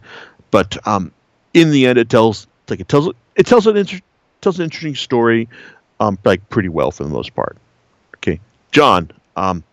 But 0.51 0.77
um, 0.87 1.11
in 1.53 1.71
the 1.71 1.87
end, 1.87 1.97
it 1.97 2.09
tells 2.09 2.47
like 2.69 2.79
it 2.79 2.87
tells 2.87 3.13
it 3.35 3.45
tells 3.45 3.67
an 3.67 3.77
inter- 3.77 3.99
tells 4.41 4.59
an 4.59 4.63
interesting 4.65 4.95
story, 4.95 5.47
um, 6.01 6.17
like 6.25 6.47
pretty 6.49 6.67
well 6.67 6.91
for 6.91 7.03
the 7.03 7.09
most 7.09 7.33
part. 7.35 7.57
Okay, 8.17 8.39
John, 8.71 9.11
um, 9.35 9.63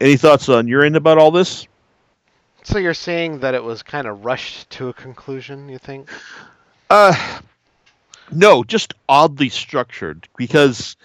any 0.00 0.16
thoughts 0.16 0.48
on 0.48 0.68
your 0.68 0.84
end 0.84 0.96
about 0.96 1.18
all 1.18 1.30
this? 1.30 1.66
So 2.62 2.78
you're 2.78 2.94
saying 2.94 3.40
that 3.40 3.54
it 3.54 3.64
was 3.64 3.82
kind 3.82 4.06
of 4.06 4.24
rushed 4.24 4.70
to 4.70 4.88
a 4.88 4.92
conclusion, 4.92 5.68
you 5.68 5.78
think? 5.78 6.08
Uh, 6.88 7.40
no, 8.30 8.62
just 8.62 8.94
oddly 9.08 9.48
structured 9.48 10.28
because 10.36 10.96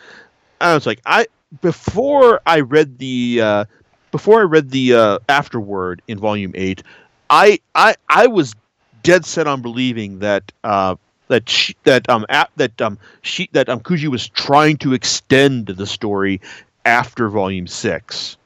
I 0.62 0.76
was 0.76 0.86
like 0.86 1.02
I 1.06 1.26
before 1.62 2.40
I 2.46 2.60
read 2.60 3.00
the 3.00 3.42
uh, 3.42 3.66
before 4.12 4.42
I 4.42 4.44
read 4.44 4.70
the 4.70 4.94
uh, 4.94 5.20
afterword 5.28 6.04
in 6.08 6.20
volume 6.20 6.52
eight, 6.54 6.84
I 7.32 7.60
I 7.74 7.96
I 8.10 8.28
was 8.28 8.54
dead 9.02 9.26
set 9.26 9.48
on 9.48 9.62
believing 9.64 10.20
that 10.20 10.52
uh, 10.64 10.96
that 11.28 11.50
she, 11.50 11.76
that 11.84 12.08
um 12.10 12.26
at, 12.30 12.50
that 12.58 12.80
um 12.82 12.98
she 13.22 13.50
that 13.54 13.70
um 13.70 13.80
Kuji 13.80 14.08
was 14.08 14.28
trying 14.30 14.78
to 14.78 14.94
extend 14.94 15.68
the 15.68 15.86
story 15.88 16.42
after 16.86 17.30
volume 17.30 17.68
six. 17.68 18.38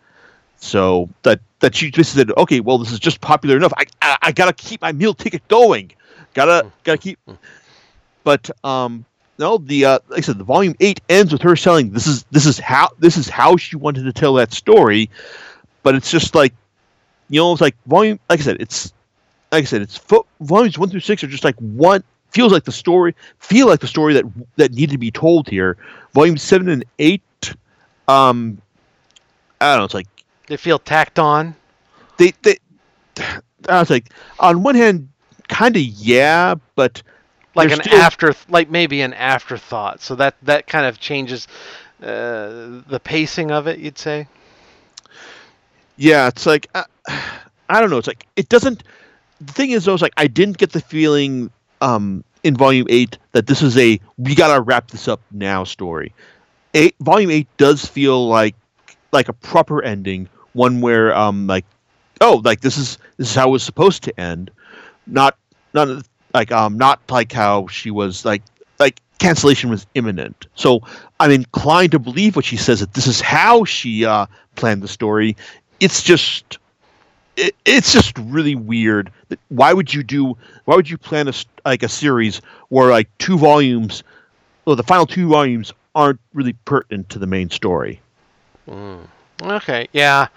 So 0.57 1.09
that 1.23 1.39
that 1.59 1.75
she 1.75 1.91
just 1.91 2.13
said, 2.13 2.31
okay, 2.31 2.59
well, 2.59 2.77
this 2.77 2.91
is 2.91 2.99
just 2.99 3.21
popular 3.21 3.57
enough. 3.57 3.73
I 3.77 3.85
I, 4.01 4.17
I 4.23 4.31
gotta 4.31 4.53
keep 4.53 4.81
my 4.81 4.91
meal 4.91 5.13
ticket 5.13 5.47
going. 5.47 5.91
Gotta 6.33 6.71
gotta 6.83 6.97
keep. 6.97 7.19
But 8.23 8.49
um, 8.63 9.05
no, 9.37 9.57
the 9.57 9.85
uh, 9.85 9.99
like 10.09 10.19
I 10.19 10.21
said, 10.21 10.37
the 10.37 10.43
volume 10.43 10.75
eight 10.79 11.01
ends 11.09 11.31
with 11.31 11.41
her 11.41 11.55
telling 11.55 11.91
this 11.91 12.07
is 12.07 12.23
this 12.31 12.45
is 12.45 12.59
how 12.59 12.89
this 12.99 13.17
is 13.17 13.29
how 13.29 13.57
she 13.57 13.75
wanted 13.75 14.03
to 14.03 14.13
tell 14.13 14.33
that 14.35 14.51
story. 14.53 15.09
But 15.81 15.95
it's 15.95 16.11
just 16.11 16.35
like, 16.35 16.53
you 17.29 17.39
know, 17.39 17.51
it's 17.53 17.61
like 17.61 17.75
volume. 17.85 18.19
Like 18.29 18.39
I 18.39 18.43
said, 18.43 18.57
it's 18.59 18.93
like 19.51 19.63
I 19.63 19.65
said, 19.65 19.81
it's 19.81 19.97
fo- 19.97 20.25
volumes 20.41 20.77
one 20.77 20.89
through 20.89 20.99
six 20.99 21.23
are 21.23 21.27
just 21.27 21.45
like 21.45 21.55
one 21.57 22.03
feels 22.31 22.51
like 22.51 22.63
the 22.63 22.71
story 22.71 23.15
feel 23.39 23.67
like 23.67 23.79
the 23.79 23.87
story 23.87 24.13
that 24.13 24.25
that 24.57 24.71
needed 24.73 24.91
to 24.93 24.97
be 24.97 25.11
told 25.11 25.47
here. 25.47 25.77
Volume 26.13 26.37
seven 26.37 26.69
and 26.69 26.85
eight, 26.99 27.53
um, 28.07 28.61
I 29.61 29.71
don't 29.73 29.79
know. 29.79 29.85
It's 29.85 29.93
like 29.93 30.07
They 30.47 30.57
feel 30.57 30.79
tacked 30.79 31.19
on. 31.19 31.55
they 32.17 32.33
they. 32.41 32.57
I 33.67 33.79
was 33.79 33.89
like, 33.89 34.09
on 34.39 34.63
one 34.63 34.75
hand, 34.75 35.09
kind 35.49 35.75
of 35.75 35.81
yeah, 35.81 36.55
but 36.75 37.01
like 37.55 37.71
an 37.71 37.83
still- 37.83 37.99
after 37.99 38.33
like 38.47 38.69
maybe 38.69 39.01
an 39.01 39.13
afterthought 39.13 40.01
so 40.01 40.15
that 40.15 40.35
that 40.43 40.67
kind 40.67 40.85
of 40.85 40.99
changes 40.99 41.47
uh, 42.01 42.79
the 42.87 43.01
pacing 43.03 43.51
of 43.51 43.67
it 43.67 43.79
you'd 43.79 43.97
say 43.97 44.25
Yeah, 45.97 46.27
it's 46.27 46.45
like 46.45 46.67
uh, 46.75 46.83
I 47.69 47.81
don't 47.81 47.89
know. 47.89 47.97
It's 47.97 48.07
like 48.07 48.25
it 48.35 48.49
doesn't. 48.49 48.83
The 49.41 49.53
thing 49.53 49.71
is, 49.71 49.85
though, 49.85 49.93
it's 49.93 50.01
like 50.01 50.13
I 50.17 50.27
didn't 50.27 50.57
get 50.57 50.71
the 50.71 50.81
feeling 50.81 51.49
um, 51.81 52.23
in 52.43 52.55
Volume 52.55 52.87
Eight 52.89 53.17
that 53.31 53.47
this 53.47 53.61
is 53.61 53.77
a 53.77 53.99
we 54.17 54.35
gotta 54.35 54.61
wrap 54.61 54.91
this 54.91 55.07
up 55.07 55.21
now 55.31 55.63
story. 55.63 56.13
Eight, 56.73 56.95
volume 56.99 57.31
Eight 57.31 57.47
does 57.57 57.85
feel 57.85 58.27
like 58.27 58.55
like 59.11 59.29
a 59.29 59.33
proper 59.33 59.81
ending, 59.81 60.29
one 60.53 60.81
where 60.81 61.15
um 61.15 61.47
like 61.47 61.65
oh 62.21 62.41
like 62.43 62.61
this 62.61 62.77
is 62.77 62.97
this 63.17 63.29
is 63.29 63.35
how 63.35 63.49
it 63.49 63.51
was 63.51 63.63
supposed 63.63 64.03
to 64.03 64.19
end, 64.19 64.51
not 65.07 65.37
not 65.73 66.05
like 66.33 66.51
um 66.51 66.77
not 66.77 67.01
like 67.09 67.31
how 67.31 67.67
she 67.67 67.91
was 67.91 68.25
like 68.25 68.43
like 68.79 69.01
cancellation 69.19 69.69
was 69.69 69.85
imminent. 69.95 70.47
So 70.55 70.81
I'm 71.19 71.31
inclined 71.31 71.91
to 71.91 71.99
believe 71.99 72.35
what 72.35 72.45
she 72.45 72.57
says 72.57 72.79
that 72.79 72.93
this 72.93 73.07
is 73.07 73.21
how 73.21 73.65
she 73.65 74.05
uh, 74.05 74.25
planned 74.55 74.81
the 74.81 74.87
story. 74.87 75.35
It's 75.79 76.01
just 76.01 76.57
it, 77.39 77.55
it's 77.65 77.93
just 77.93 78.17
really 78.17 78.55
weird. 78.55 79.11
Why 79.49 79.73
would 79.73 79.93
you 79.93 80.03
do? 80.03 80.37
Why 80.65 80.75
would 80.75 80.89
you 80.89 80.97
plan 80.97 81.27
a 81.27 81.33
like 81.65 81.83
a 81.83 81.89
series 81.89 82.41
where 82.69 82.89
like 82.89 83.09
two 83.17 83.37
volumes, 83.37 84.03
well, 84.65 84.75
the 84.75 84.83
final 84.83 85.05
two 85.05 85.27
volumes 85.27 85.73
aren't 85.95 86.19
really 86.33 86.53
pertinent 86.65 87.09
to 87.09 87.19
the 87.19 87.27
main 87.27 87.49
story? 87.49 88.01
Mm. 88.69 89.07
okay 89.41 89.87
yeah 89.93 90.27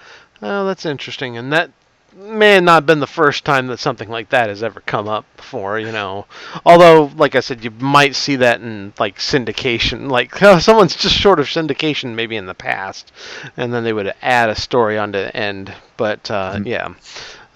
well 0.40 0.64
that's 0.64 0.86
interesting 0.86 1.36
and 1.36 1.52
that 1.52 1.70
may 2.16 2.60
not 2.60 2.74
have 2.74 2.86
been 2.86 3.00
the 3.00 3.06
first 3.06 3.44
time 3.44 3.66
that 3.68 3.78
something 3.78 4.08
like 4.08 4.28
that 4.30 4.48
has 4.48 4.62
ever 4.62 4.80
come 4.80 5.08
up 5.08 5.24
before 5.36 5.78
you 5.78 5.90
know 5.92 6.26
although 6.66 7.10
like 7.16 7.34
i 7.34 7.40
said 7.40 7.64
you 7.64 7.70
might 7.78 8.14
see 8.14 8.36
that 8.36 8.60
in 8.60 8.92
like 8.98 9.18
syndication 9.18 10.10
like 10.10 10.34
someone's 10.60 10.94
just 10.96 11.14
short 11.14 11.40
of 11.40 11.46
syndication 11.46 12.14
maybe 12.14 12.36
in 12.36 12.46
the 12.46 12.54
past 12.54 13.12
and 13.56 13.72
then 13.72 13.82
they 13.84 13.92
would 13.92 14.12
add 14.22 14.50
a 14.50 14.54
story 14.54 14.98
onto 14.98 15.18
the 15.18 15.34
end 15.36 15.72
but 15.96 16.30
uh, 16.30 16.54
Mhm. 16.56 16.66
yeah 16.66 16.94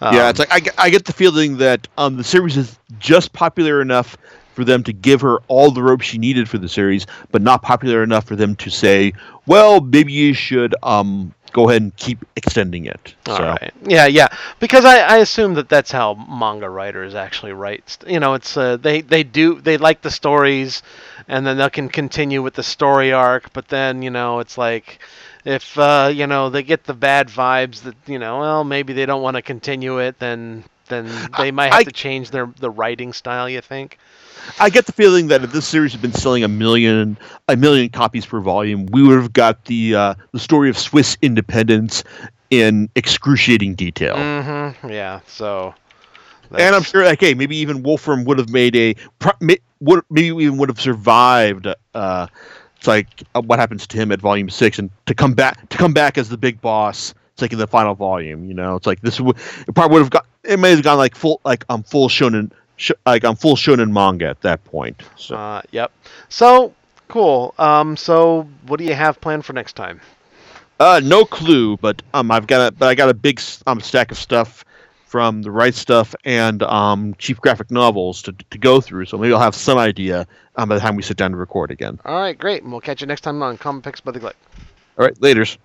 yeah, 0.03 0.25
Um, 0.25 0.29
it's 0.31 0.38
like 0.38 0.53
I, 0.53 0.61
get- 0.61 0.75
I 0.79 0.90
get 0.90 1.05
the 1.07 1.12
feeling 1.14 1.57
that 1.57 1.88
um, 1.97 2.16
the 2.19 2.25
series 2.25 2.59
is 2.59 2.79
just 2.99 3.33
popular 3.33 3.81
enough 3.81 4.16
for 4.53 4.62
them 4.62 4.83
to 4.85 4.92
give 4.92 5.23
her 5.23 5.38
all 5.49 5.71
the 5.71 5.83
rope 5.83 6.03
she 6.03 6.19
needed 6.19 6.49
for 6.51 6.59
the 6.59 6.69
series, 6.69 7.07
but 7.33 7.40
not 7.40 7.62
popular 7.62 8.03
enough 8.03 8.25
for 8.27 8.37
them 8.37 8.55
to 8.57 8.69
say, 8.71 9.14
well, 9.47 9.81
maybe 9.81 10.12
you 10.12 10.35
should 10.35 10.75
um, 10.83 11.33
go 11.57 11.69
ahead 11.71 11.83
and 11.83 11.97
keep 11.97 12.25
extending 12.37 12.87
it. 12.87 13.14
All 13.27 13.37
so, 13.37 13.45
right. 13.45 13.73
Yeah, 13.87 14.07
yeah. 14.07 14.29
Because 14.61 14.85
I, 14.85 14.99
I 15.01 15.16
assume 15.19 15.55
that 15.55 15.69
that's 15.69 15.90
how 15.90 16.14
manga 16.14 16.69
writers 16.69 17.14
actually 17.14 17.53
write. 17.53 17.99
You 18.07 18.21
know, 18.21 18.35
it's 18.35 18.57
uh, 18.57 18.77
they 18.77 19.01
they 19.01 19.23
do 19.25 19.61
they 19.61 19.77
like 19.79 20.03
the 20.03 20.11
stories, 20.11 20.83
and 21.29 21.47
then 21.47 21.57
they 21.59 21.71
can 21.71 21.88
continue 21.88 22.42
with 22.42 22.55
the 22.55 22.62
story 22.62 23.12
arc. 23.12 23.53
But 23.53 23.69
then 23.69 24.03
you 24.03 24.11
know, 24.11 24.40
it's 24.40 24.59
like 24.59 25.01
if 25.45 25.79
uh, 25.79 26.11
you 26.14 26.27
know 26.27 26.51
they 26.51 26.62
get 26.62 26.85
the 26.85 26.95
bad 26.95 27.29
vibes 27.29 27.83
that 27.83 27.97
you 28.07 28.19
know, 28.19 28.40
well, 28.40 28.64
maybe 28.64 28.92
they 28.92 29.07
don't 29.07 29.23
want 29.23 29.37
to 29.37 29.42
continue 29.42 29.99
it. 29.99 30.19
Then 30.19 30.64
then 30.88 31.33
they 31.37 31.51
might 31.51 31.73
have 31.73 31.81
I- 31.81 31.85
to 31.85 31.92
change 31.92 32.31
their 32.31 32.47
the 32.61 32.71
writing 32.71 33.12
style. 33.12 33.49
You 33.49 33.61
think? 33.62 33.99
I 34.59 34.70
get 34.70 34.87
the 34.87 34.92
feeling 34.92 35.29
that 35.29 35.44
if 35.44 35.53
this 35.53 35.66
series 35.66 35.92
had 35.92 36.03
been 36.03 36.12
selling 36.12 36.44
a 36.44 36.49
million 36.49 37.18
a 37.49 37.57
million 37.57 37.88
copies 37.88 38.27
per 38.27 38.40
volume, 38.40 38.87
we 38.87 39.03
would 39.03 39.16
have 39.16 39.33
got 39.33 39.64
the 39.66 39.94
uh, 39.94 40.14
the 40.33 40.38
story 40.38 40.70
of 40.70 40.79
Swiss 40.79 41.16
independence 41.22 42.05
in 42.51 42.88
excruciating 42.94 43.75
detail. 43.75 44.16
Mm-hmm. 44.16 44.90
Yeah. 44.90 45.20
So. 45.27 45.75
And 46.57 46.77
I'm 46.77 46.85
sure, 46.85 47.05
like, 47.05 47.18
hey, 47.18 47.35
maybe 47.35 47.57
even 47.57 47.83
Wolfram 47.83 48.25
would 48.25 48.38
have 48.38 48.51
made 48.51 48.77
a, 48.77 48.94
would 49.81 50.05
maybe 50.11 50.29
even 50.29 50.59
would 50.59 50.68
have 50.68 50.81
survived. 50.81 51.66
Uh, 51.92 52.29
it's 52.77 52.87
like 52.87 53.25
uh, 53.35 53.40
what 53.42 53.59
happens 53.59 53.87
to 53.88 53.96
him 53.96 54.12
at 54.12 54.20
Volume 54.20 54.49
Six, 54.49 54.79
and 54.79 54.90
to 55.07 55.14
come 55.14 55.35
back 55.35 55.68
to 55.68 55.77
come 55.77 55.92
back 55.92 56.18
as 56.18 56.29
the 56.29 56.37
big 56.37 56.61
boss. 56.61 57.14
It's 57.33 57.42
like 57.42 57.53
in 57.53 57.59
the 57.59 57.66
final 57.66 57.94
volume, 57.94 58.46
you 58.46 58.55
know. 58.55 58.77
It's 58.77 58.87
like 58.87 59.01
this 59.03 59.20
would 59.20 59.37
it 59.66 59.75
probably 59.75 59.94
would 59.94 60.03
have 60.03 60.11
got 60.11 60.27
it 60.44 60.59
may 60.59 60.70
have 60.70 60.83
gone 60.83 60.99
like 60.99 61.14
full 61.14 61.40
like 61.44 61.64
um 61.68 61.83
full 61.83 62.09
shonen 62.09 62.51
sh- 62.77 62.93
like 63.05 63.25
um 63.25 63.37
full 63.37 63.57
shonen 63.57 63.91
manga 63.93 64.27
at 64.29 64.41
that 64.43 64.65
point. 64.65 65.03
So 65.17 65.37
Uh, 65.37 65.62
yep. 65.71 65.93
So 66.29 66.75
cool. 67.09 67.55
Um. 67.59 67.97
So 67.97 68.49
what 68.67 68.79
do 68.79 68.85
you 68.85 68.95
have 68.95 69.21
planned 69.21 69.45
for 69.45 69.53
next 69.53 69.75
time? 69.77 70.01
uh 70.79 71.01
no 71.03 71.25
clue, 71.25 71.77
but 71.79 72.03
um 72.15 72.31
I've 72.31 72.47
got 72.47 72.69
a 72.69 72.71
but 72.73 72.89
I 72.89 72.95
got 72.95 73.09
a 73.09 73.15
big 73.15 73.41
um 73.67 73.81
stack 73.81 74.11
of 74.11 74.19
stuff 74.19 74.65
from 75.07 75.41
the 75.43 75.51
right 75.51 75.75
stuff 75.75 76.15
and 76.25 76.62
um 76.65 77.15
cheap 77.19 77.39
graphic 77.41 77.71
novels 77.71 78.23
to 78.23 78.33
to 78.51 78.59
go 78.59 78.81
through. 78.81 79.07
So 79.07 79.17
maybe 79.17 79.33
I'll 79.33 79.41
have 79.41 79.55
some 79.55 79.79
idea 79.79 80.27
um, 80.57 80.69
by 80.69 80.75
the 80.75 80.81
time 80.81 80.97
we 80.97 81.03
sit 81.03 81.17
down 81.17 81.31
to 81.31 81.37
record 81.37 81.71
again. 81.71 81.99
All 82.05 82.19
right, 82.21 82.37
great. 82.37 82.62
And 82.62 82.73
we'll 82.73 82.81
catch 82.81 83.01
you 83.01 83.07
next 83.07 83.23
time 83.23 83.43
on 83.43 83.57
Comic 83.57 83.85
Picks 83.85 84.01
by 84.01 84.12
the 84.12 84.21
Glick. 84.21 84.35
All 84.99 85.05
right, 85.05 85.21
later's. 85.23 85.59